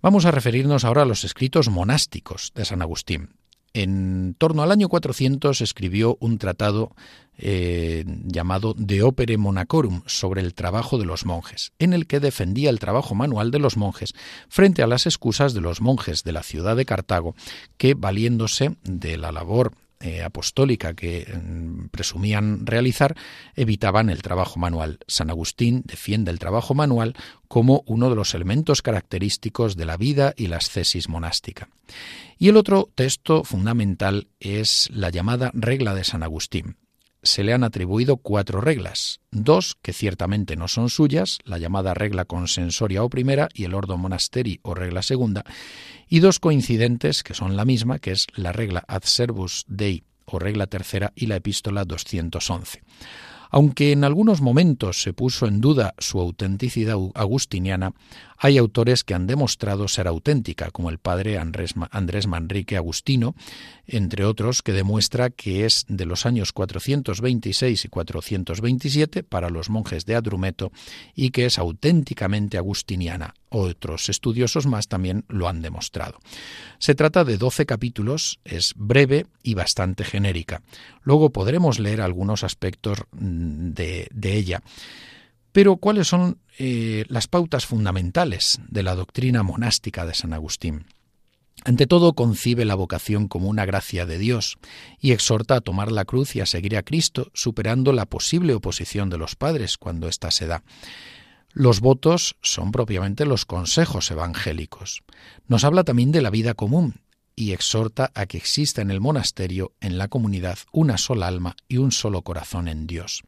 Vamos 0.00 0.24
a 0.24 0.30
referirnos 0.30 0.86
ahora 0.86 1.02
a 1.02 1.04
los 1.04 1.24
escritos 1.24 1.68
monásticos 1.68 2.52
de 2.54 2.64
San 2.64 2.80
Agustín. 2.80 3.28
En 3.74 4.34
torno 4.38 4.62
al 4.62 4.72
año 4.72 4.88
400 4.88 5.60
escribió 5.60 6.16
un 6.18 6.38
tratado 6.38 6.96
eh, 7.38 8.04
llamado 8.06 8.74
De 8.76 9.02
Opere 9.02 9.36
Monacorum 9.38 10.02
sobre 10.06 10.40
el 10.40 10.54
trabajo 10.54 10.98
de 10.98 11.06
los 11.06 11.24
monjes, 11.24 11.72
en 11.78 11.92
el 11.92 12.06
que 12.06 12.20
defendía 12.20 12.70
el 12.70 12.78
trabajo 12.78 13.14
manual 13.14 13.50
de 13.50 13.58
los 13.58 13.76
monjes 13.76 14.14
frente 14.48 14.82
a 14.82 14.86
las 14.86 15.06
excusas 15.06 15.54
de 15.54 15.60
los 15.60 15.80
monjes 15.80 16.24
de 16.24 16.32
la 16.32 16.42
ciudad 16.42 16.76
de 16.76 16.84
Cartago, 16.84 17.34
que 17.76 17.94
valiéndose 17.94 18.76
de 18.84 19.16
la 19.16 19.32
labor 19.32 19.72
eh, 20.04 20.24
apostólica 20.24 20.94
que 20.94 21.32
mm, 21.32 21.86
presumían 21.90 22.66
realizar, 22.66 23.14
evitaban 23.54 24.10
el 24.10 24.20
trabajo 24.20 24.58
manual. 24.58 24.98
San 25.06 25.30
Agustín 25.30 25.82
defiende 25.84 26.32
el 26.32 26.40
trabajo 26.40 26.74
manual 26.74 27.14
como 27.46 27.84
uno 27.86 28.10
de 28.10 28.16
los 28.16 28.34
elementos 28.34 28.82
característicos 28.82 29.76
de 29.76 29.84
la 29.84 29.96
vida 29.96 30.34
y 30.36 30.48
la 30.48 30.56
ascesis 30.56 31.08
monástica. 31.08 31.68
Y 32.36 32.48
el 32.48 32.56
otro 32.56 32.90
texto 32.96 33.44
fundamental 33.44 34.26
es 34.40 34.88
la 34.92 35.10
llamada 35.10 35.52
regla 35.54 35.94
de 35.94 36.02
San 36.02 36.24
Agustín, 36.24 36.78
se 37.22 37.44
le 37.44 37.52
han 37.52 37.64
atribuido 37.64 38.16
cuatro 38.16 38.60
reglas, 38.60 39.20
dos 39.30 39.76
que 39.80 39.92
ciertamente 39.92 40.56
no 40.56 40.68
son 40.68 40.90
suyas, 40.90 41.38
la 41.44 41.58
llamada 41.58 41.94
regla 41.94 42.24
consensoria 42.24 43.02
o 43.04 43.08
primera 43.08 43.48
y 43.54 43.64
el 43.64 43.74
ordo 43.74 43.96
monasteri 43.96 44.60
o 44.62 44.74
regla 44.74 45.02
segunda, 45.02 45.44
y 46.08 46.20
dos 46.20 46.38
coincidentes 46.38 47.22
que 47.22 47.34
son 47.34 47.56
la 47.56 47.64
misma, 47.64 47.98
que 47.98 48.12
es 48.12 48.26
la 48.34 48.52
regla 48.52 48.84
ad 48.88 49.02
servus 49.04 49.64
dei 49.68 50.04
o 50.24 50.38
regla 50.38 50.66
tercera 50.66 51.12
y 51.14 51.26
la 51.26 51.36
epístola 51.36 51.84
211. 51.84 52.82
Aunque 53.54 53.92
en 53.92 54.02
algunos 54.02 54.40
momentos 54.40 55.02
se 55.02 55.12
puso 55.12 55.46
en 55.46 55.60
duda 55.60 55.94
su 55.98 56.18
autenticidad 56.18 56.96
agustiniana, 57.14 57.92
hay 58.38 58.56
autores 58.56 59.04
que 59.04 59.12
han 59.12 59.26
demostrado 59.26 59.88
ser 59.88 60.08
auténtica, 60.08 60.70
como 60.70 60.88
el 60.88 60.96
padre 60.96 61.36
Andrés, 61.36 61.76
Manrique 62.26 62.78
Agustino, 62.78 63.34
entre 63.86 64.24
otros, 64.24 64.62
que 64.62 64.72
demuestra 64.72 65.28
que 65.28 65.66
es 65.66 65.84
de 65.86 66.06
los 66.06 66.24
años 66.24 66.54
426 66.54 67.84
y 67.84 67.88
427 67.88 69.22
para 69.22 69.50
los 69.50 69.68
monjes 69.68 70.06
de 70.06 70.14
Adrumeto 70.14 70.72
y 71.14 71.28
que 71.28 71.44
es 71.44 71.58
auténticamente 71.58 72.56
agustiniana. 72.56 73.34
Otros 73.54 74.08
estudiosos 74.08 74.66
más 74.66 74.88
también 74.88 75.26
lo 75.28 75.46
han 75.46 75.60
demostrado. 75.60 76.18
Se 76.78 76.94
trata 76.94 77.22
de 77.22 77.36
12 77.36 77.66
capítulos, 77.66 78.40
es 78.44 78.72
breve 78.76 79.26
y 79.42 79.52
bastante 79.52 80.04
genérica. 80.04 80.62
Luego 81.02 81.30
podremos 81.30 81.78
leer 81.78 82.00
algunos 82.00 82.44
aspectos 82.44 82.98
mm, 83.12 83.72
de, 83.72 84.08
de 84.10 84.36
ella. 84.36 84.62
Pero 85.52 85.76
¿cuáles 85.76 86.08
son 86.08 86.38
eh, 86.58 87.04
las 87.08 87.28
pautas 87.28 87.66
fundamentales 87.66 88.58
de 88.68 88.82
la 88.82 88.94
doctrina 88.94 89.42
monástica 89.42 90.06
de 90.06 90.14
San 90.14 90.32
Agustín? 90.32 90.86
Ante 91.64 91.86
todo, 91.86 92.14
concibe 92.14 92.64
la 92.64 92.74
vocación 92.74 93.28
como 93.28 93.48
una 93.48 93.66
gracia 93.66 94.06
de 94.06 94.18
Dios 94.18 94.56
y 94.98 95.12
exhorta 95.12 95.56
a 95.56 95.60
tomar 95.60 95.92
la 95.92 96.06
cruz 96.06 96.34
y 96.34 96.40
a 96.40 96.46
seguir 96.46 96.76
a 96.76 96.82
Cristo, 96.82 97.30
superando 97.34 97.92
la 97.92 98.06
posible 98.06 98.54
oposición 98.54 99.10
de 99.10 99.18
los 99.18 99.36
padres 99.36 99.76
cuando 99.76 100.08
ésta 100.08 100.30
se 100.30 100.46
da. 100.46 100.64
Los 101.52 101.80
votos 101.80 102.36
son 102.42 102.72
propiamente 102.72 103.26
los 103.26 103.44
consejos 103.44 104.10
evangélicos. 104.10 105.02
Nos 105.48 105.64
habla 105.64 105.84
también 105.84 106.12
de 106.12 106.22
la 106.22 106.30
vida 106.30 106.54
común 106.54 107.02
y 107.36 107.52
exhorta 107.52 108.10
a 108.14 108.26
que 108.26 108.38
exista 108.38 108.82
en 108.82 108.90
el 108.90 109.00
monasterio, 109.00 109.72
en 109.80 109.98
la 109.98 110.08
comunidad, 110.08 110.58
una 110.72 110.98
sola 110.98 111.28
alma 111.28 111.56
y 111.68 111.78
un 111.78 111.92
solo 111.92 112.22
corazón 112.22 112.68
en 112.68 112.86
Dios 112.86 113.22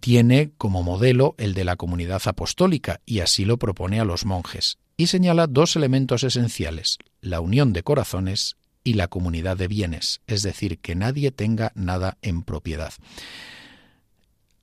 tiene 0.00 0.52
como 0.58 0.82
modelo 0.82 1.34
el 1.38 1.54
de 1.54 1.64
la 1.64 1.76
comunidad 1.76 2.22
apostólica 2.26 3.00
y 3.04 3.20
así 3.20 3.44
lo 3.44 3.58
propone 3.58 4.00
a 4.00 4.04
los 4.04 4.24
monjes, 4.24 4.78
y 4.96 5.08
señala 5.08 5.46
dos 5.46 5.76
elementos 5.76 6.22
esenciales, 6.24 6.98
la 7.20 7.40
unión 7.40 7.72
de 7.72 7.82
corazones 7.82 8.56
y 8.84 8.94
la 8.94 9.08
comunidad 9.08 9.56
de 9.56 9.68
bienes, 9.68 10.20
es 10.26 10.42
decir, 10.42 10.78
que 10.78 10.94
nadie 10.94 11.30
tenga 11.30 11.72
nada 11.74 12.18
en 12.22 12.42
propiedad. 12.42 12.92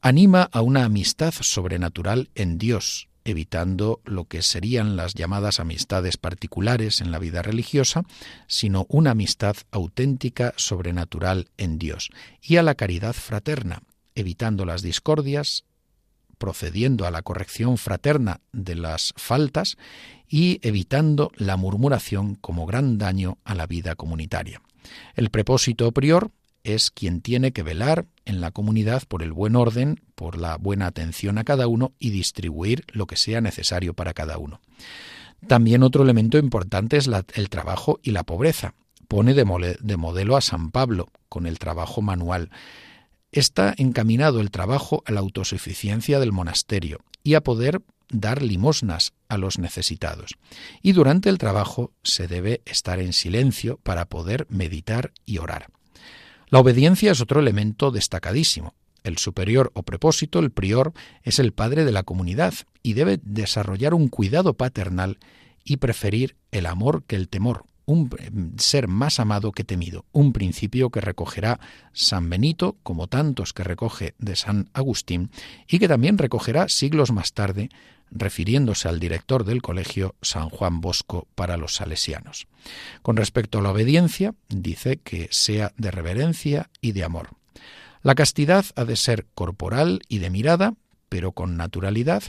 Anima 0.01 0.49
a 0.53 0.61
una 0.61 0.85
amistad 0.85 1.33
sobrenatural 1.33 2.29
en 2.33 2.57
Dios, 2.57 3.09
evitando 3.25 3.99
lo 4.05 4.25
que 4.25 4.41
serían 4.41 4.95
las 4.95 5.13
llamadas 5.13 5.59
amistades 5.59 6.15
particulares 6.15 7.01
en 7.01 7.11
la 7.11 7.19
vida 7.19 7.41
religiosa, 7.41 8.03
sino 8.47 8.85
una 8.87 9.11
amistad 9.11 9.57
auténtica 9.71 10.53
sobrenatural 10.55 11.49
en 11.57 11.79
Dios, 11.79 12.11
y 12.41 12.55
a 12.55 12.63
la 12.63 12.75
caridad 12.75 13.11
fraterna, 13.11 13.83
evitando 14.15 14.63
las 14.63 14.83
discordias, 14.83 15.65
procediendo 16.37 17.05
a 17.05 17.11
la 17.11 17.21
corrección 17.21 17.77
fraterna 17.77 18.39
de 18.53 18.75
las 18.75 19.13
faltas 19.17 19.75
y 20.29 20.65
evitando 20.65 21.29
la 21.35 21.57
murmuración 21.57 22.35
como 22.35 22.65
gran 22.65 22.97
daño 22.97 23.37
a 23.43 23.53
la 23.53 23.67
vida 23.67 23.95
comunitaria. 23.95 24.61
El 25.15 25.29
prepósito 25.29 25.91
prior 25.91 26.31
es 26.75 26.91
quien 26.91 27.21
tiene 27.21 27.51
que 27.51 27.63
velar 27.63 28.05
en 28.25 28.41
la 28.41 28.51
comunidad 28.51 29.03
por 29.07 29.23
el 29.23 29.33
buen 29.33 29.55
orden, 29.55 30.01
por 30.15 30.37
la 30.37 30.57
buena 30.57 30.87
atención 30.87 31.37
a 31.37 31.43
cada 31.43 31.67
uno 31.67 31.93
y 31.99 32.09
distribuir 32.09 32.85
lo 32.91 33.07
que 33.07 33.17
sea 33.17 33.41
necesario 33.41 33.93
para 33.93 34.13
cada 34.13 34.37
uno. 34.37 34.61
También 35.47 35.83
otro 35.83 36.03
elemento 36.03 36.37
importante 36.37 36.97
es 36.97 37.09
el 37.33 37.49
trabajo 37.49 37.99
y 38.03 38.11
la 38.11 38.23
pobreza. 38.23 38.73
Pone 39.07 39.33
de 39.33 39.97
modelo 39.97 40.37
a 40.37 40.41
San 40.41 40.71
Pablo 40.71 41.07
con 41.29 41.45
el 41.45 41.57
trabajo 41.59 42.01
manual 42.01 42.51
está 43.31 43.73
encaminado 43.77 44.39
el 44.39 44.51
trabajo 44.51 45.03
a 45.05 45.11
la 45.11 45.19
autosuficiencia 45.19 46.19
del 46.19 46.31
monasterio 46.31 46.99
y 47.23 47.35
a 47.35 47.41
poder 47.41 47.81
dar 48.11 48.41
limosnas 48.41 49.13
a 49.27 49.37
los 49.37 49.59
necesitados. 49.59 50.35
Y 50.81 50.93
durante 50.93 51.29
el 51.29 51.37
trabajo 51.37 51.93
se 52.03 52.27
debe 52.27 52.61
estar 52.65 52.99
en 52.99 53.13
silencio 53.13 53.77
para 53.83 54.05
poder 54.05 54.47
meditar 54.49 55.11
y 55.25 55.37
orar. 55.37 55.67
La 56.49 56.59
obediencia 56.59 57.11
es 57.11 57.21
otro 57.21 57.39
elemento 57.39 57.91
destacadísimo. 57.91 58.73
El 59.03 59.17
superior 59.19 59.71
o 59.75 59.83
propósito, 59.83 60.39
el 60.39 60.49
prior, 60.49 60.93
es 61.23 61.37
el 61.37 61.53
padre 61.53 61.85
de 61.85 61.91
la 61.91 62.03
comunidad 62.03 62.53
y 62.81 62.93
debe 62.93 63.19
desarrollar 63.23 63.93
un 63.93 64.07
cuidado 64.07 64.55
paternal 64.55 65.19
y 65.63 65.77
preferir 65.77 66.35
el 66.51 66.65
amor 66.65 67.03
que 67.03 67.15
el 67.15 67.29
temor, 67.29 67.65
un 67.85 68.09
ser 68.57 68.87
más 68.87 69.19
amado 69.19 69.51
que 69.51 69.63
temido, 69.63 70.05
un 70.11 70.33
principio 70.33 70.89
que 70.89 71.01
recogerá 71.01 71.59
San 71.93 72.29
Benito, 72.29 72.77
como 72.81 73.07
tantos 73.07 73.53
que 73.53 73.63
recoge 73.63 74.15
de 74.17 74.35
San 74.35 74.69
Agustín, 74.73 75.29
y 75.67 75.77
que 75.77 75.87
también 75.87 76.17
recogerá 76.17 76.67
siglos 76.67 77.11
más 77.11 77.33
tarde, 77.33 77.69
refiriéndose 78.11 78.87
al 78.87 78.99
director 78.99 79.43
del 79.43 79.61
colegio 79.61 80.15
San 80.21 80.49
Juan 80.49 80.81
Bosco 80.81 81.27
para 81.35 81.57
los 81.57 81.75
salesianos. 81.75 82.47
Con 83.01 83.17
respecto 83.17 83.59
a 83.59 83.61
la 83.61 83.71
obediencia, 83.71 84.35
dice 84.49 84.97
que 84.97 85.27
sea 85.31 85.73
de 85.77 85.91
reverencia 85.91 86.69
y 86.81 86.91
de 86.93 87.03
amor. 87.03 87.29
La 88.01 88.15
castidad 88.15 88.65
ha 88.75 88.85
de 88.85 88.95
ser 88.95 89.27
corporal 89.35 90.01
y 90.07 90.19
de 90.19 90.29
mirada, 90.29 90.73
pero 91.09 91.33
con 91.33 91.57
naturalidad, 91.57 92.23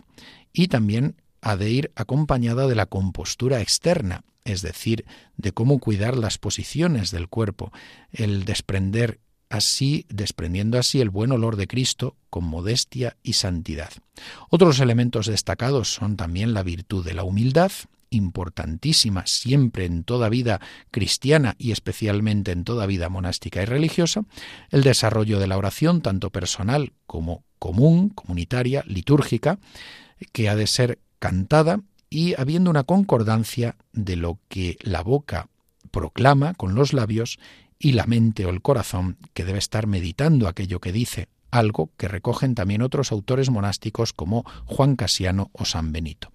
y 0.53 0.69
también 0.69 1.17
ha 1.43 1.57
de 1.57 1.71
ir 1.71 1.93
acompañada 1.95 2.67
de 2.67 2.75
la 2.75 2.87
compostura 2.87 3.61
externa, 3.61 4.25
es 4.45 4.63
decir, 4.63 5.05
de 5.37 5.53
cómo 5.53 5.79
cuidar 5.79 6.17
las 6.17 6.39
posiciones 6.39 7.11
del 7.11 7.29
cuerpo, 7.29 7.73
el 8.11 8.45
desprender 8.45 9.21
así, 9.51 10.07
desprendiendo 10.09 10.79
así 10.79 11.01
el 11.01 11.11
buen 11.11 11.33
olor 11.33 11.57
de 11.57 11.67
Cristo 11.67 12.17
con 12.31 12.45
modestia 12.45 13.17
y 13.23 13.35
santidad. 13.35 13.91
Otros 14.49 14.81
elementos 14.81 15.27
destacados 15.27 15.93
son 15.93 16.17
también 16.17 16.55
la 16.55 16.63
virtud 16.63 17.05
de 17.05 17.15
la 17.15 17.25
humildad, 17.25 17.73
importantísima 18.11 19.27
siempre 19.27 19.85
en 19.85 20.05
toda 20.05 20.29
vida 20.29 20.61
cristiana 20.91 21.55
y 21.59 21.73
especialmente 21.73 22.53
en 22.53 22.65
toda 22.65 22.87
vida 22.87 23.09
monástica 23.09 23.63
y 23.63 23.67
religiosa, 23.67 24.25
el 24.71 24.83
desarrollo 24.83 25.39
de 25.39 25.47
la 25.47 25.59
oración, 25.59 26.01
tanto 26.01 26.31
personal 26.31 26.93
como 27.07 27.45
común, 27.59 28.09
comunitaria, 28.09 28.85
litúrgica, 28.87 29.59
que 30.33 30.49
ha 30.49 30.57
de 30.57 30.67
ser 30.67 30.99
cantada 31.19 31.81
y 32.09 32.35
habiendo 32.41 32.71
una 32.71 32.85
concordancia 32.85 33.77
de 33.93 34.17
lo 34.17 34.39
que 34.49 34.77
la 34.81 35.03
boca 35.03 35.49
proclama 35.91 36.55
con 36.55 36.75
los 36.75 36.93
labios 36.93 37.39
y 37.81 37.93
la 37.93 38.07
mente 38.07 38.45
o 38.45 38.51
el 38.51 38.63
corazón 38.63 39.17
que 39.35 39.45
debe 39.45 39.59
estar 39.59 39.89
meditando 39.89 40.47
aquello 40.47 40.81
que 40.81 40.93
dice, 40.93 41.29
algo 41.51 41.91
que 41.97 42.07
recogen 42.07 42.55
también 42.55 42.83
otros 42.83 43.11
autores 43.11 43.51
monásticos 43.51 44.13
como 44.13 44.45
Juan 44.67 44.95
Casiano 44.95 45.51
o 45.53 45.65
San 45.65 45.91
Benito. 45.91 46.31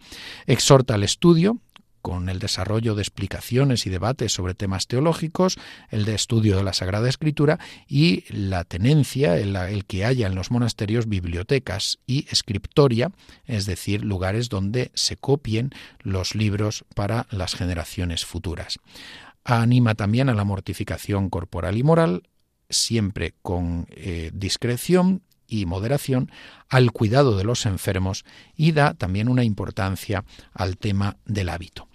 Exhorta 0.48 0.96
al 0.96 1.04
estudio, 1.04 1.62
con 2.02 2.30
el 2.30 2.38
desarrollo 2.38 2.94
de 2.94 3.02
explicaciones 3.02 3.88
y 3.88 3.90
debates 3.90 4.32
sobre 4.32 4.54
temas 4.54 4.86
teológicos, 4.86 5.58
el 5.90 6.06
de 6.06 6.14
estudio 6.14 6.56
de 6.56 6.64
la 6.64 6.74
Sagrada 6.74 7.10
Escritura 7.10 7.58
y 7.88 8.26
la 8.30 8.64
tenencia, 8.64 9.38
el, 9.38 9.86
que 9.86 10.06
haya 10.06 10.28
en 10.28 10.36
los 10.36 10.52
monasterios 10.52 11.10
bibliotecas 11.10 11.98
y 12.06 12.28
escriptoria, 12.30 13.10
es 13.46 13.66
decir, 13.66 14.04
lugares 14.04 14.50
donde 14.50 14.92
se 14.94 15.18
copien 15.18 15.72
los 16.02 16.36
libros 16.36 16.86
para 16.94 17.26
las 17.32 17.56
generaciones 17.56 18.24
futuras. 18.24 18.78
Anima 19.46 19.94
también 19.94 20.28
a 20.30 20.34
la 20.34 20.44
mortificación 20.44 21.30
corporal 21.30 21.78
y 21.78 21.84
moral, 21.84 22.24
siempre 22.70 23.36
con 23.44 23.86
eh, 23.92 24.32
discreción 24.34 25.22
y 25.48 25.68
moderación 25.68 26.32
al 26.68 26.92
cuidado 26.92 27.38
de 27.38 27.44
los 27.44 27.68
enfermos 27.68 28.26
y 28.56 28.72
da 28.72 28.96
también 28.96 29.30
una 29.30 29.44
importancia 29.44 30.26
al 30.52 30.78
tema 30.78 31.18
del 31.26 31.50
hábito. 31.50 31.88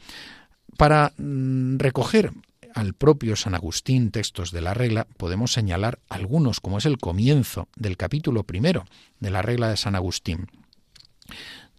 Para 0.77 1.13
mm, 1.19 1.79
recoger 1.79 2.31
al 2.73 2.95
propio 2.95 3.35
San 3.35 3.57
Agustín, 3.57 4.13
textos 4.13 4.53
de 4.53 4.61
la 4.61 4.73
regla, 4.73 5.09
podemos 5.17 5.53
señalar 5.53 5.99
algunos, 6.09 6.61
como 6.61 6.79
es 6.79 6.87
el 6.87 6.99
comienzo 6.99 7.69
del 7.75 7.97
capítulo 7.97 8.45
primero 8.45 8.85
de 9.19 9.31
la 9.31 9.43
regla 9.43 9.69
de 9.69 9.77
San 9.77 9.97
Agustín, 9.97 10.47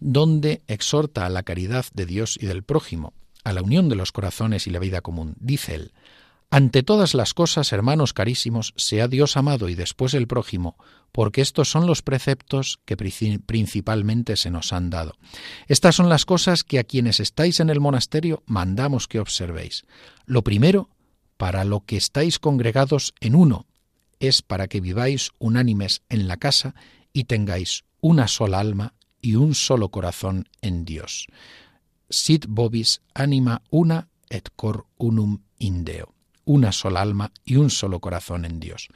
donde 0.00 0.60
exhorta 0.66 1.24
a 1.24 1.30
la 1.30 1.44
caridad 1.44 1.86
de 1.94 2.04
Dios 2.04 2.38
y 2.38 2.44
del 2.44 2.62
prójimo, 2.62 3.14
a 3.44 3.52
la 3.52 3.62
unión 3.62 3.88
de 3.88 3.96
los 3.96 4.12
corazones 4.12 4.66
y 4.66 4.70
la 4.70 4.78
vida 4.78 5.00
común. 5.00 5.34
Dice 5.38 5.74
él, 5.74 5.92
ante 6.54 6.82
todas 6.82 7.14
las 7.14 7.32
cosas, 7.32 7.72
hermanos 7.72 8.12
carísimos, 8.12 8.74
sea 8.76 9.08
Dios 9.08 9.38
amado 9.38 9.70
y 9.70 9.74
después 9.74 10.12
el 10.12 10.26
prójimo, 10.26 10.76
porque 11.10 11.40
estos 11.40 11.70
son 11.70 11.86
los 11.86 12.02
preceptos 12.02 12.78
que 12.84 12.94
principalmente 12.94 14.36
se 14.36 14.50
nos 14.50 14.74
han 14.74 14.90
dado. 14.90 15.14
Estas 15.66 15.94
son 15.94 16.10
las 16.10 16.26
cosas 16.26 16.62
que 16.62 16.78
a 16.78 16.84
quienes 16.84 17.20
estáis 17.20 17.58
en 17.60 17.70
el 17.70 17.80
monasterio 17.80 18.42
mandamos 18.44 19.08
que 19.08 19.18
observéis. 19.18 19.86
Lo 20.26 20.44
primero, 20.44 20.90
para 21.38 21.64
lo 21.64 21.86
que 21.86 21.96
estáis 21.96 22.38
congregados 22.38 23.14
en 23.20 23.34
uno, 23.34 23.66
es 24.20 24.42
para 24.42 24.68
que 24.68 24.82
viváis 24.82 25.30
unánimes 25.38 26.02
en 26.10 26.28
la 26.28 26.36
casa 26.36 26.74
y 27.14 27.24
tengáis 27.24 27.84
una 28.02 28.28
sola 28.28 28.60
alma 28.60 28.92
y 29.22 29.36
un 29.36 29.54
solo 29.54 29.88
corazón 29.88 30.48
en 30.60 30.84
Dios. 30.84 31.28
Sit 32.12 32.44
vobis 32.46 33.00
anima 33.14 33.62
una 33.70 34.08
et 34.28 34.50
cor 34.54 34.84
unum 34.98 35.38
indeo 35.58 36.12
una 36.44 36.72
sola 36.72 37.00
alma 37.00 37.32
y 37.44 37.56
un 37.56 37.70
solo 37.70 38.00
corazón 38.00 38.44
en 38.44 38.60
Dios. 38.60 38.88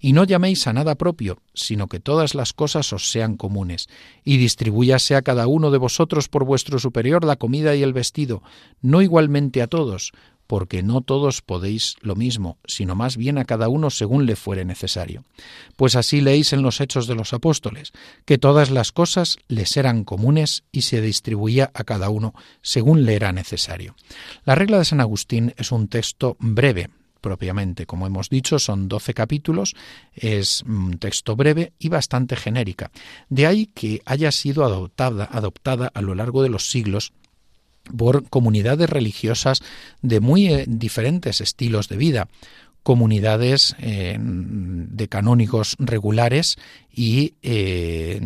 Y 0.00 0.12
no 0.12 0.24
llaméis 0.24 0.66
a 0.66 0.72
nada 0.72 0.94
propio, 0.94 1.38
sino 1.52 1.88
que 1.88 2.00
todas 2.00 2.34
las 2.34 2.52
cosas 2.52 2.92
os 2.92 3.10
sean 3.10 3.36
comunes, 3.36 3.88
y 4.24 4.36
distribúyase 4.36 5.16
a 5.16 5.22
cada 5.22 5.46
uno 5.46 5.70
de 5.70 5.78
vosotros 5.78 6.28
por 6.28 6.44
vuestro 6.44 6.78
superior 6.78 7.24
la 7.24 7.36
comida 7.36 7.74
y 7.74 7.82
el 7.82 7.92
vestido, 7.92 8.42
no 8.80 9.02
igualmente 9.02 9.62
a 9.62 9.66
todos, 9.66 10.12
porque 10.46 10.82
no 10.82 11.00
todos 11.00 11.42
podéis 11.42 11.96
lo 12.00 12.14
mismo, 12.14 12.58
sino 12.66 12.94
más 12.94 13.16
bien 13.16 13.38
a 13.38 13.44
cada 13.44 13.68
uno 13.68 13.90
según 13.90 14.26
le 14.26 14.36
fuere 14.36 14.64
necesario. 14.64 15.24
Pues 15.76 15.96
así 15.96 16.20
leéis 16.20 16.52
en 16.52 16.62
los 16.62 16.80
Hechos 16.80 17.06
de 17.06 17.14
los 17.14 17.32
Apóstoles, 17.32 17.92
que 18.24 18.38
todas 18.38 18.70
las 18.70 18.92
cosas 18.92 19.38
les 19.48 19.76
eran 19.76 20.04
comunes 20.04 20.64
y 20.72 20.82
se 20.82 21.00
distribuía 21.00 21.70
a 21.74 21.84
cada 21.84 22.10
uno 22.10 22.34
según 22.60 23.04
le 23.04 23.14
era 23.14 23.32
necesario. 23.32 23.94
La 24.44 24.54
regla 24.54 24.78
de 24.78 24.84
San 24.84 25.00
Agustín 25.00 25.54
es 25.56 25.72
un 25.72 25.88
texto 25.88 26.36
breve, 26.38 26.90
propiamente. 27.22 27.86
Como 27.86 28.06
hemos 28.06 28.28
dicho, 28.28 28.58
son 28.58 28.88
doce 28.88 29.14
capítulos, 29.14 29.74
es 30.12 30.62
un 30.62 30.98
texto 30.98 31.34
breve 31.36 31.72
y 31.78 31.88
bastante 31.88 32.36
genérica. 32.36 32.90
De 33.30 33.46
ahí 33.46 33.66
que 33.66 34.02
haya 34.04 34.30
sido 34.32 34.64
adoptada, 34.64 35.24
adoptada 35.32 35.90
a 35.94 36.02
lo 36.02 36.14
largo 36.14 36.42
de 36.42 36.50
los 36.50 36.68
siglos 36.68 37.14
por 37.96 38.28
comunidades 38.28 38.88
religiosas 38.88 39.62
de 40.02 40.20
muy 40.20 40.48
eh, 40.48 40.64
diferentes 40.66 41.40
estilos 41.40 41.88
de 41.88 41.96
vida 41.96 42.28
comunidades 42.82 43.76
eh, 43.78 44.18
de 44.20 45.08
canónigos 45.08 45.76
regulares 45.78 46.56
y 46.92 47.34
eh, 47.42 48.20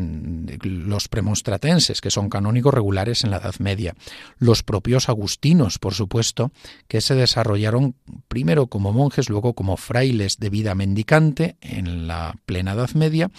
los 0.62 1.08
premonstratenses, 1.08 2.00
que 2.00 2.10
son 2.10 2.30
canónigos 2.30 2.72
regulares 2.72 3.22
en 3.22 3.30
la 3.30 3.36
Edad 3.36 3.56
Media. 3.58 3.94
Los 4.38 4.62
propios 4.62 5.08
agustinos, 5.08 5.78
por 5.78 5.94
supuesto, 5.94 6.52
que 6.88 7.00
se 7.00 7.14
desarrollaron 7.14 7.96
primero 8.28 8.68
como 8.68 8.92
monjes, 8.92 9.28
luego 9.28 9.52
como 9.52 9.76
frailes 9.76 10.38
de 10.38 10.50
vida 10.50 10.74
mendicante 10.74 11.56
en 11.60 12.06
la 12.06 12.34
plena 12.46 12.72
Edad 12.72 12.90
Media. 12.94 13.30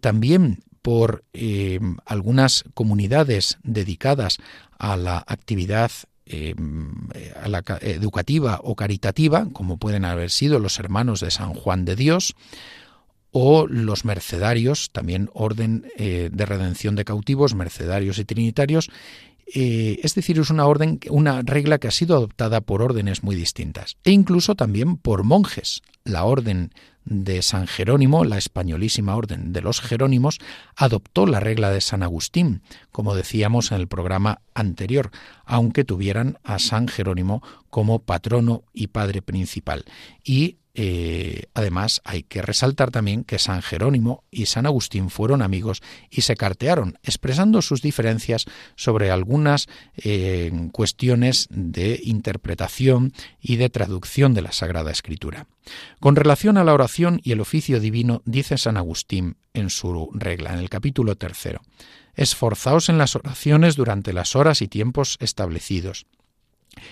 también 0.00 0.62
por 0.82 1.24
algunas 2.04 2.64
comunidades 2.74 3.58
dedicadas 3.64 4.38
a 4.78 4.96
la 4.96 5.24
actividad 5.26 5.90
a 7.40 7.48
la, 7.48 7.62
educativa 7.82 8.58
o 8.64 8.74
caritativa, 8.74 9.46
como 9.52 9.76
pueden 9.76 10.04
haber 10.04 10.30
sido 10.30 10.58
los 10.58 10.80
hermanos 10.80 11.20
de 11.20 11.30
San 11.30 11.54
Juan 11.54 11.84
de 11.84 11.94
Dios, 11.94 12.34
o 13.30 13.66
los 13.66 14.04
mercedarios, 14.04 14.90
también 14.92 15.28
orden 15.34 15.86
eh, 15.98 16.30
de 16.32 16.46
redención 16.46 16.96
de 16.96 17.04
cautivos, 17.04 17.54
mercedarios 17.54 18.18
y 18.18 18.24
trinitarios, 18.24 18.90
eh, 19.54 20.00
es 20.02 20.14
decir, 20.14 20.38
es 20.38 20.50
una 20.50 20.66
orden, 20.66 20.98
una 21.08 21.42
regla 21.42 21.78
que 21.78 21.88
ha 21.88 21.92
sido 21.92 22.16
adoptada 22.16 22.60
por 22.60 22.82
órdenes 22.82 23.22
muy 23.22 23.36
distintas, 23.36 23.96
e 24.04 24.10
incluso 24.10 24.54
también 24.54 24.96
por 24.96 25.22
monjes. 25.22 25.82
La 26.04 26.24
orden 26.24 26.72
de 27.04 27.40
San 27.42 27.68
Jerónimo, 27.68 28.24
la 28.24 28.36
españolísima 28.36 29.14
orden 29.14 29.52
de 29.52 29.62
los 29.62 29.80
Jerónimos, 29.80 30.38
adoptó 30.74 31.26
la 31.26 31.38
regla 31.38 31.70
de 31.70 31.80
San 31.80 32.02
Agustín, 32.02 32.62
como 32.90 33.14
decíamos 33.14 33.70
en 33.70 33.78
el 33.78 33.86
programa 33.86 34.40
anterior, 34.54 35.10
aunque 35.44 35.84
tuvieran 35.84 36.38
a 36.42 36.58
San 36.58 36.88
Jerónimo 36.88 37.42
como 37.70 38.00
patrono 38.00 38.64
y 38.72 38.88
padre 38.88 39.22
principal. 39.22 39.84
Y 40.24 40.58
eh, 40.78 41.46
además, 41.54 42.02
hay 42.04 42.22
que 42.22 42.42
resaltar 42.42 42.90
también 42.90 43.24
que 43.24 43.38
San 43.38 43.62
Jerónimo 43.62 44.24
y 44.30 44.44
San 44.44 44.66
Agustín 44.66 45.08
fueron 45.08 45.40
amigos 45.40 45.82
y 46.10 46.20
se 46.20 46.36
cartearon, 46.36 46.98
expresando 47.02 47.62
sus 47.62 47.80
diferencias 47.80 48.44
sobre 48.74 49.10
algunas 49.10 49.68
eh, 49.96 50.52
cuestiones 50.72 51.48
de 51.48 51.98
interpretación 52.04 53.14
y 53.40 53.56
de 53.56 53.70
traducción 53.70 54.34
de 54.34 54.42
la 54.42 54.52
Sagrada 54.52 54.90
Escritura. 54.90 55.46
Con 55.98 56.14
relación 56.14 56.58
a 56.58 56.64
la 56.64 56.74
oración 56.74 57.22
y 57.24 57.32
el 57.32 57.40
oficio 57.40 57.80
divino, 57.80 58.20
dice 58.26 58.58
San 58.58 58.76
Agustín 58.76 59.38
en 59.54 59.70
su 59.70 60.10
regla, 60.12 60.52
en 60.52 60.58
el 60.58 60.68
capítulo 60.68 61.16
tercero, 61.16 61.62
Esforzaos 62.16 62.90
en 62.90 62.98
las 62.98 63.16
oraciones 63.16 63.76
durante 63.76 64.12
las 64.12 64.36
horas 64.36 64.60
y 64.60 64.68
tiempos 64.68 65.16
establecidos 65.20 66.06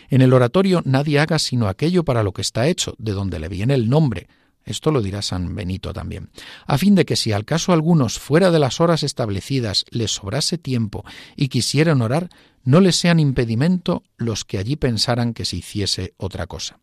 en 0.08 0.22
el 0.22 0.32
oratorio 0.32 0.82
nadie 0.84 1.20
haga 1.20 1.38
sino 1.38 1.68
aquello 1.68 2.04
para 2.04 2.22
lo 2.22 2.32
que 2.32 2.42
está 2.42 2.68
hecho, 2.68 2.94
de 2.98 3.12
donde 3.12 3.38
le 3.38 3.48
viene 3.48 3.74
el 3.74 3.88
nombre. 3.88 4.28
Esto 4.64 4.90
lo 4.90 5.02
dirá 5.02 5.20
San 5.20 5.54
Benito 5.54 5.92
también. 5.92 6.30
A 6.66 6.78
fin 6.78 6.94
de 6.94 7.04
que 7.04 7.16
si 7.16 7.32
al 7.32 7.44
caso 7.44 7.72
algunos 7.72 8.18
fuera 8.18 8.50
de 8.50 8.58
las 8.58 8.80
horas 8.80 9.02
establecidas 9.02 9.84
les 9.90 10.12
sobrase 10.12 10.56
tiempo 10.56 11.04
y 11.36 11.48
quisieran 11.48 12.00
orar, 12.00 12.30
no 12.62 12.80
les 12.80 12.96
sean 12.96 13.20
impedimento 13.20 14.02
los 14.16 14.44
que 14.44 14.58
allí 14.58 14.76
pensaran 14.76 15.34
que 15.34 15.44
se 15.44 15.56
hiciese 15.56 16.14
otra 16.16 16.46
cosa. 16.46 16.78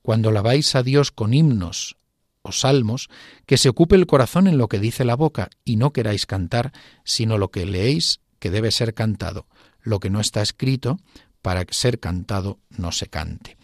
Cuando 0.00 0.30
alabáis 0.30 0.74
a 0.74 0.82
Dios 0.82 1.10
con 1.10 1.34
himnos 1.34 1.96
o 2.40 2.52
salmos, 2.52 3.08
que 3.44 3.58
se 3.58 3.68
ocupe 3.68 3.96
el 3.96 4.06
corazón 4.06 4.46
en 4.46 4.56
lo 4.56 4.68
que 4.68 4.78
dice 4.78 5.04
la 5.04 5.16
boca 5.16 5.50
y 5.64 5.76
no 5.76 5.92
queráis 5.92 6.24
cantar, 6.24 6.72
sino 7.04 7.36
lo 7.36 7.50
que 7.50 7.66
leéis 7.66 8.20
que 8.38 8.50
debe 8.50 8.70
ser 8.70 8.94
cantado. 8.94 9.46
Lo 9.82 10.00
que 10.00 10.10
no 10.10 10.20
está 10.20 10.42
escrito, 10.42 10.98
para 11.46 11.64
ser 11.70 12.00
cantado 12.00 12.58
no 12.70 12.90
se 12.90 13.06
cante. 13.06 13.56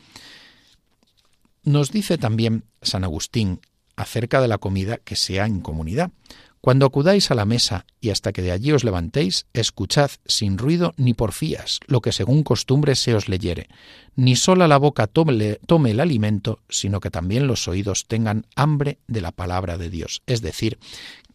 Nos 1.64 1.90
dice 1.90 2.16
también 2.16 2.62
San 2.80 3.02
Agustín 3.02 3.58
acerca 3.96 4.40
de 4.40 4.46
la 4.46 4.58
comida 4.58 4.98
que 4.98 5.16
sea 5.16 5.46
en 5.46 5.58
comunidad. 5.58 6.12
Cuando 6.60 6.86
acudáis 6.86 7.32
a 7.32 7.34
la 7.34 7.44
mesa 7.44 7.84
y 8.00 8.10
hasta 8.10 8.32
que 8.32 8.40
de 8.40 8.52
allí 8.52 8.70
os 8.70 8.84
levantéis, 8.84 9.46
escuchad 9.52 10.12
sin 10.26 10.58
ruido 10.58 10.94
ni 10.96 11.12
porfías 11.12 11.80
lo 11.88 12.00
que 12.00 12.12
según 12.12 12.44
costumbre 12.44 12.94
se 12.94 13.16
os 13.16 13.28
leyere. 13.28 13.66
Ni 14.14 14.36
sola 14.36 14.68
la 14.68 14.76
boca 14.76 15.08
tome, 15.08 15.58
tome 15.66 15.90
el 15.90 15.98
alimento, 15.98 16.60
sino 16.68 17.00
que 17.00 17.10
también 17.10 17.48
los 17.48 17.66
oídos 17.66 18.06
tengan 18.06 18.46
hambre 18.54 18.98
de 19.08 19.22
la 19.22 19.32
palabra 19.32 19.76
de 19.76 19.90
Dios. 19.90 20.22
Es 20.26 20.40
decir, 20.40 20.78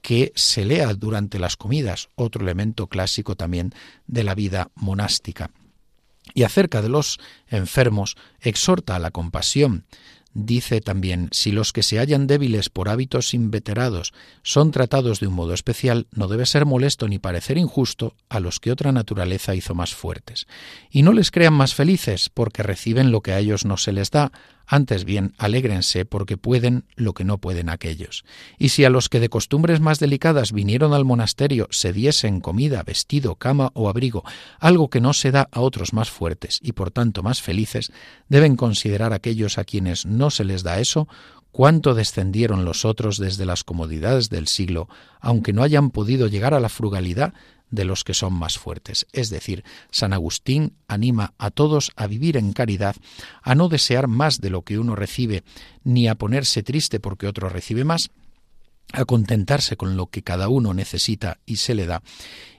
que 0.02 0.32
se 0.34 0.64
lea 0.64 0.94
durante 0.94 1.40
las 1.40 1.58
comidas, 1.58 2.08
otro 2.16 2.42
elemento 2.42 2.88
clásico 2.88 3.36
también 3.36 3.74
de 4.08 4.24
la 4.24 4.34
vida 4.34 4.72
monástica. 4.76 5.52
Y 6.38 6.44
acerca 6.44 6.84
de 6.84 6.90
los 6.90 7.20
enfermos, 7.48 8.16
exhorta 8.42 8.96
a 8.96 9.00
la 9.00 9.10
compasión. 9.10 9.86
Dice 10.36 10.82
también, 10.82 11.30
si 11.32 11.52
los 11.52 11.74
que 11.74 11.82
se 11.82 11.98
hallan 11.98 12.28
débiles 12.28 12.70
por 12.70 12.90
hábitos 12.90 13.34
inveterados 13.34 14.14
son 14.44 14.70
tratados 14.70 15.20
de 15.20 15.26
un 15.26 15.34
modo 15.34 15.56
especial, 15.56 16.06
no 16.12 16.28
debe 16.28 16.46
ser 16.46 16.68
molesto 16.68 17.08
ni 17.08 17.18
parecer 17.18 17.58
injusto 17.58 18.14
a 18.30 18.40
los 18.40 18.60
que 18.60 18.72
otra 18.72 18.92
naturaleza 18.92 19.56
hizo 19.56 19.74
más 19.74 19.96
fuertes. 19.96 20.46
Y 20.92 21.02
no 21.02 21.12
les 21.12 21.32
crean 21.32 21.56
más 21.56 21.74
felices, 21.74 22.30
porque 22.32 22.62
reciben 22.62 23.10
lo 23.10 23.22
que 23.22 23.32
a 23.32 23.40
ellos 23.40 23.66
no 23.66 23.78
se 23.78 23.92
les 23.92 24.12
da, 24.12 24.32
antes 24.68 25.06
bien, 25.06 25.34
alégrense 25.38 26.06
porque 26.06 26.38
pueden 26.38 26.84
lo 26.96 27.14
que 27.14 27.24
no 27.24 27.38
pueden 27.38 27.70
aquellos. 27.70 28.26
Y 28.60 28.70
si 28.70 28.84
a 28.84 28.90
los 28.90 29.08
que 29.08 29.22
de 29.22 29.30
costumbres 29.30 29.80
más 29.80 30.00
delicadas 30.00 30.52
vinieron 30.52 30.94
al 30.94 31.06
monasterio 31.06 31.68
se 31.72 31.94
diesen 31.94 32.42
comida, 32.42 32.84
vestido, 32.84 33.36
cama 33.36 33.72
o 33.74 33.90
abrigo, 33.90 34.24
algo 34.60 34.90
que 34.90 35.02
no 35.02 35.14
se 35.14 35.32
da 35.32 35.48
a 35.52 35.62
otros 35.62 35.94
más 35.94 36.12
fuertes 36.12 36.60
y 36.62 36.74
por 36.74 36.92
tanto 36.92 37.24
más 37.24 37.42
felices, 37.42 37.92
deben 38.28 38.58
considerar 38.58 39.14
aquellos 39.14 39.58
a 39.58 39.64
quienes 39.64 40.06
no 40.06 40.30
se 40.30 40.44
les 40.44 40.64
da 40.64 40.80
eso, 40.80 41.08
cuánto 41.52 41.96
descendieron 41.96 42.66
los 42.66 42.86
otros 42.86 43.18
desde 43.18 43.46
las 43.46 43.64
comodidades 43.64 44.30
del 44.30 44.48
siglo, 44.48 44.90
aunque 45.20 45.54
no 45.54 45.64
hayan 45.64 45.90
podido 45.92 46.28
llegar 46.28 46.54
a 46.54 46.60
la 46.60 46.70
frugalidad 46.70 47.34
de 47.70 47.86
los 47.86 48.04
que 48.04 48.14
son 48.14 48.34
más 48.34 48.58
fuertes. 48.58 49.08
Es 49.12 49.30
decir, 49.30 49.64
San 49.92 50.14
Agustín 50.14 50.74
anima 50.88 51.34
a 51.38 51.52
todos 51.52 51.92
a 51.96 52.08
vivir 52.08 52.38
en 52.38 52.54
caridad, 52.54 52.96
a 53.42 53.56
no 53.56 53.70
desear 53.70 54.08
más 54.08 54.40
de 54.40 54.50
lo 54.50 54.64
que 54.64 54.80
uno 54.80 54.96
recibe, 54.96 55.44
ni 55.84 56.08
a 56.08 56.16
ponerse 56.16 56.64
triste 56.64 57.00
porque 57.00 57.28
otro 57.28 57.50
recibe 57.50 57.84
más, 57.84 58.10
a 58.94 59.06
contentarse 59.06 59.76
con 59.76 59.98
lo 59.98 60.08
que 60.08 60.24
cada 60.24 60.48
uno 60.48 60.74
necesita 60.74 61.40
y 61.46 61.58
se 61.58 61.76
le 61.76 61.86
da, 61.86 62.04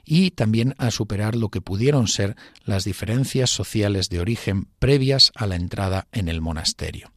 y 0.05 0.31
también 0.31 0.75
a 0.77 0.91
superar 0.91 1.35
lo 1.35 1.49
que 1.49 1.61
pudieron 1.61 2.07
ser 2.07 2.35
las 2.63 2.83
diferencias 2.83 3.49
sociales 3.49 4.09
de 4.09 4.19
origen 4.19 4.67
previas 4.77 5.31
a 5.35 5.47
la 5.47 5.55
entrada 5.55 6.07
en 6.11 6.29
el 6.29 6.41
monasterio. 6.41 7.11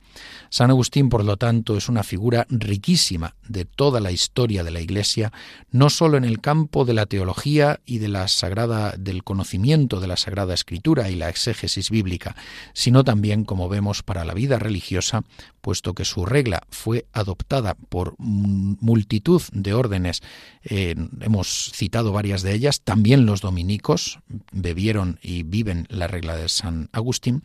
San 0.50 0.70
Agustín, 0.70 1.08
por 1.08 1.24
lo 1.24 1.36
tanto, 1.36 1.76
es 1.76 1.88
una 1.88 2.02
figura 2.02 2.46
riquísima 2.50 3.34
de 3.48 3.64
toda 3.64 4.00
la 4.00 4.12
historia 4.12 4.64
de 4.64 4.70
la 4.70 4.80
Iglesia, 4.80 5.32
no 5.70 5.90
sólo 5.90 6.16
en 6.16 6.24
el 6.24 6.40
campo 6.40 6.84
de 6.84 6.94
la 6.94 7.06
teología 7.06 7.80
y 7.86 7.98
de 7.98 8.08
la 8.08 8.28
sagrada 8.28 8.94
del 8.98 9.24
conocimiento 9.24 10.00
de 10.00 10.06
la 10.06 10.16
Sagrada 10.16 10.54
Escritura 10.54 11.10
y 11.10 11.16
la 11.16 11.28
exégesis 11.28 11.90
bíblica, 11.90 12.36
sino 12.72 13.04
también, 13.04 13.44
como 13.44 13.68
vemos, 13.68 14.02
para 14.02 14.24
la 14.24 14.34
vida 14.34 14.58
religiosa, 14.58 15.22
puesto 15.60 15.94
que 15.94 16.04
su 16.04 16.26
regla 16.26 16.62
fue 16.70 17.06
adoptada 17.12 17.74
por 17.74 18.14
multitud 18.18 19.42
de 19.52 19.74
órdenes, 19.74 20.22
eh, 20.64 20.94
hemos 21.20 21.72
citado 21.74 22.12
varias 22.12 22.42
de 22.42 22.54
ellas, 22.54 22.80
también 22.82 23.26
los 23.26 23.40
dominicos 23.40 24.18
bebieron 24.50 25.18
y 25.22 25.42
viven 25.44 25.86
la 25.88 26.08
regla 26.08 26.36
de 26.36 26.48
San 26.48 26.88
Agustín, 26.92 27.42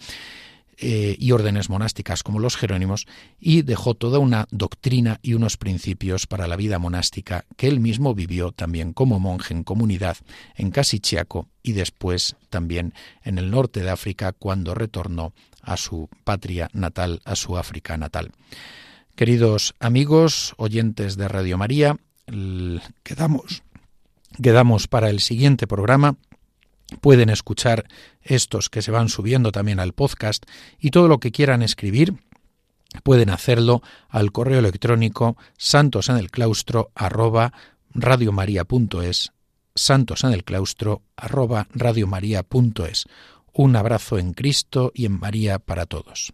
eh, 0.80 1.16
y 1.18 1.32
órdenes 1.32 1.70
monásticas 1.70 2.22
como 2.22 2.40
los 2.40 2.56
jerónimos, 2.56 3.08
y 3.40 3.64
dejó 3.64 3.96
toda 3.96 4.20
una 4.20 4.48
doctrina 4.52 5.20
y 5.24 5.34
unos 5.34 5.58
principios 5.58 6.28
para 6.28 6.48
la 6.48 6.56
vida 6.56 6.78
monástica 6.78 7.46
que 7.56 7.68
él 7.68 7.80
mismo 7.80 8.14
vivió 8.14 8.52
también 8.52 8.94
como 8.94 9.20
monje 9.20 9.54
en 9.54 9.64
comunidad 9.64 10.18
en 10.56 10.70
Casichiaco 10.70 11.48
y 11.64 11.72
después 11.72 12.36
también 12.50 12.94
en 13.24 13.40
el 13.40 13.50
norte 13.50 13.82
de 13.82 13.90
África 13.90 14.34
cuando 14.34 14.76
retornó 14.76 15.34
a 15.62 15.78
su 15.78 16.10
patria 16.24 16.70
natal, 16.74 17.22
a 17.26 17.36
su 17.36 17.58
África 17.58 17.98
natal. 17.98 18.32
Queridos 19.16 19.74
amigos, 19.80 20.54
oyentes 20.58 21.18
de 21.18 21.28
Radio 21.28 21.58
María, 21.58 21.98
quedamos, 23.04 23.64
quedamos 24.42 24.88
para 24.88 25.10
el 25.10 25.22
siguiente 25.22 25.66
programa 25.66 26.18
Pueden 27.02 27.30
escuchar 27.30 27.88
estos 28.22 28.70
que 28.70 28.82
se 28.82 28.92
van 28.92 29.10
subiendo 29.10 29.52
también 29.52 29.80
al 29.80 29.94
podcast 29.94 30.46
y 30.80 30.92
todo 30.92 31.08
lo 31.08 31.20
que 31.20 31.32
quieran 31.32 31.62
escribir 31.62 32.16
pueden 33.04 33.30
hacerlo 33.30 33.82
al 34.10 34.32
correo 34.32 34.60
electrónico 34.60 35.38
santosenelclaustro 35.58 36.92
arroba 36.96 37.54
radiomaria.es 37.94 39.32
santosenelclaustro 39.76 41.04
arroba 41.16 41.68
radiomaria.es 41.72 43.06
Un 43.54 43.76
abrazo 43.76 44.18
en 44.18 44.34
Cristo 44.34 44.92
y 44.94 45.06
en 45.06 45.20
María 45.20 45.60
para 45.60 45.86
todos. 45.86 46.34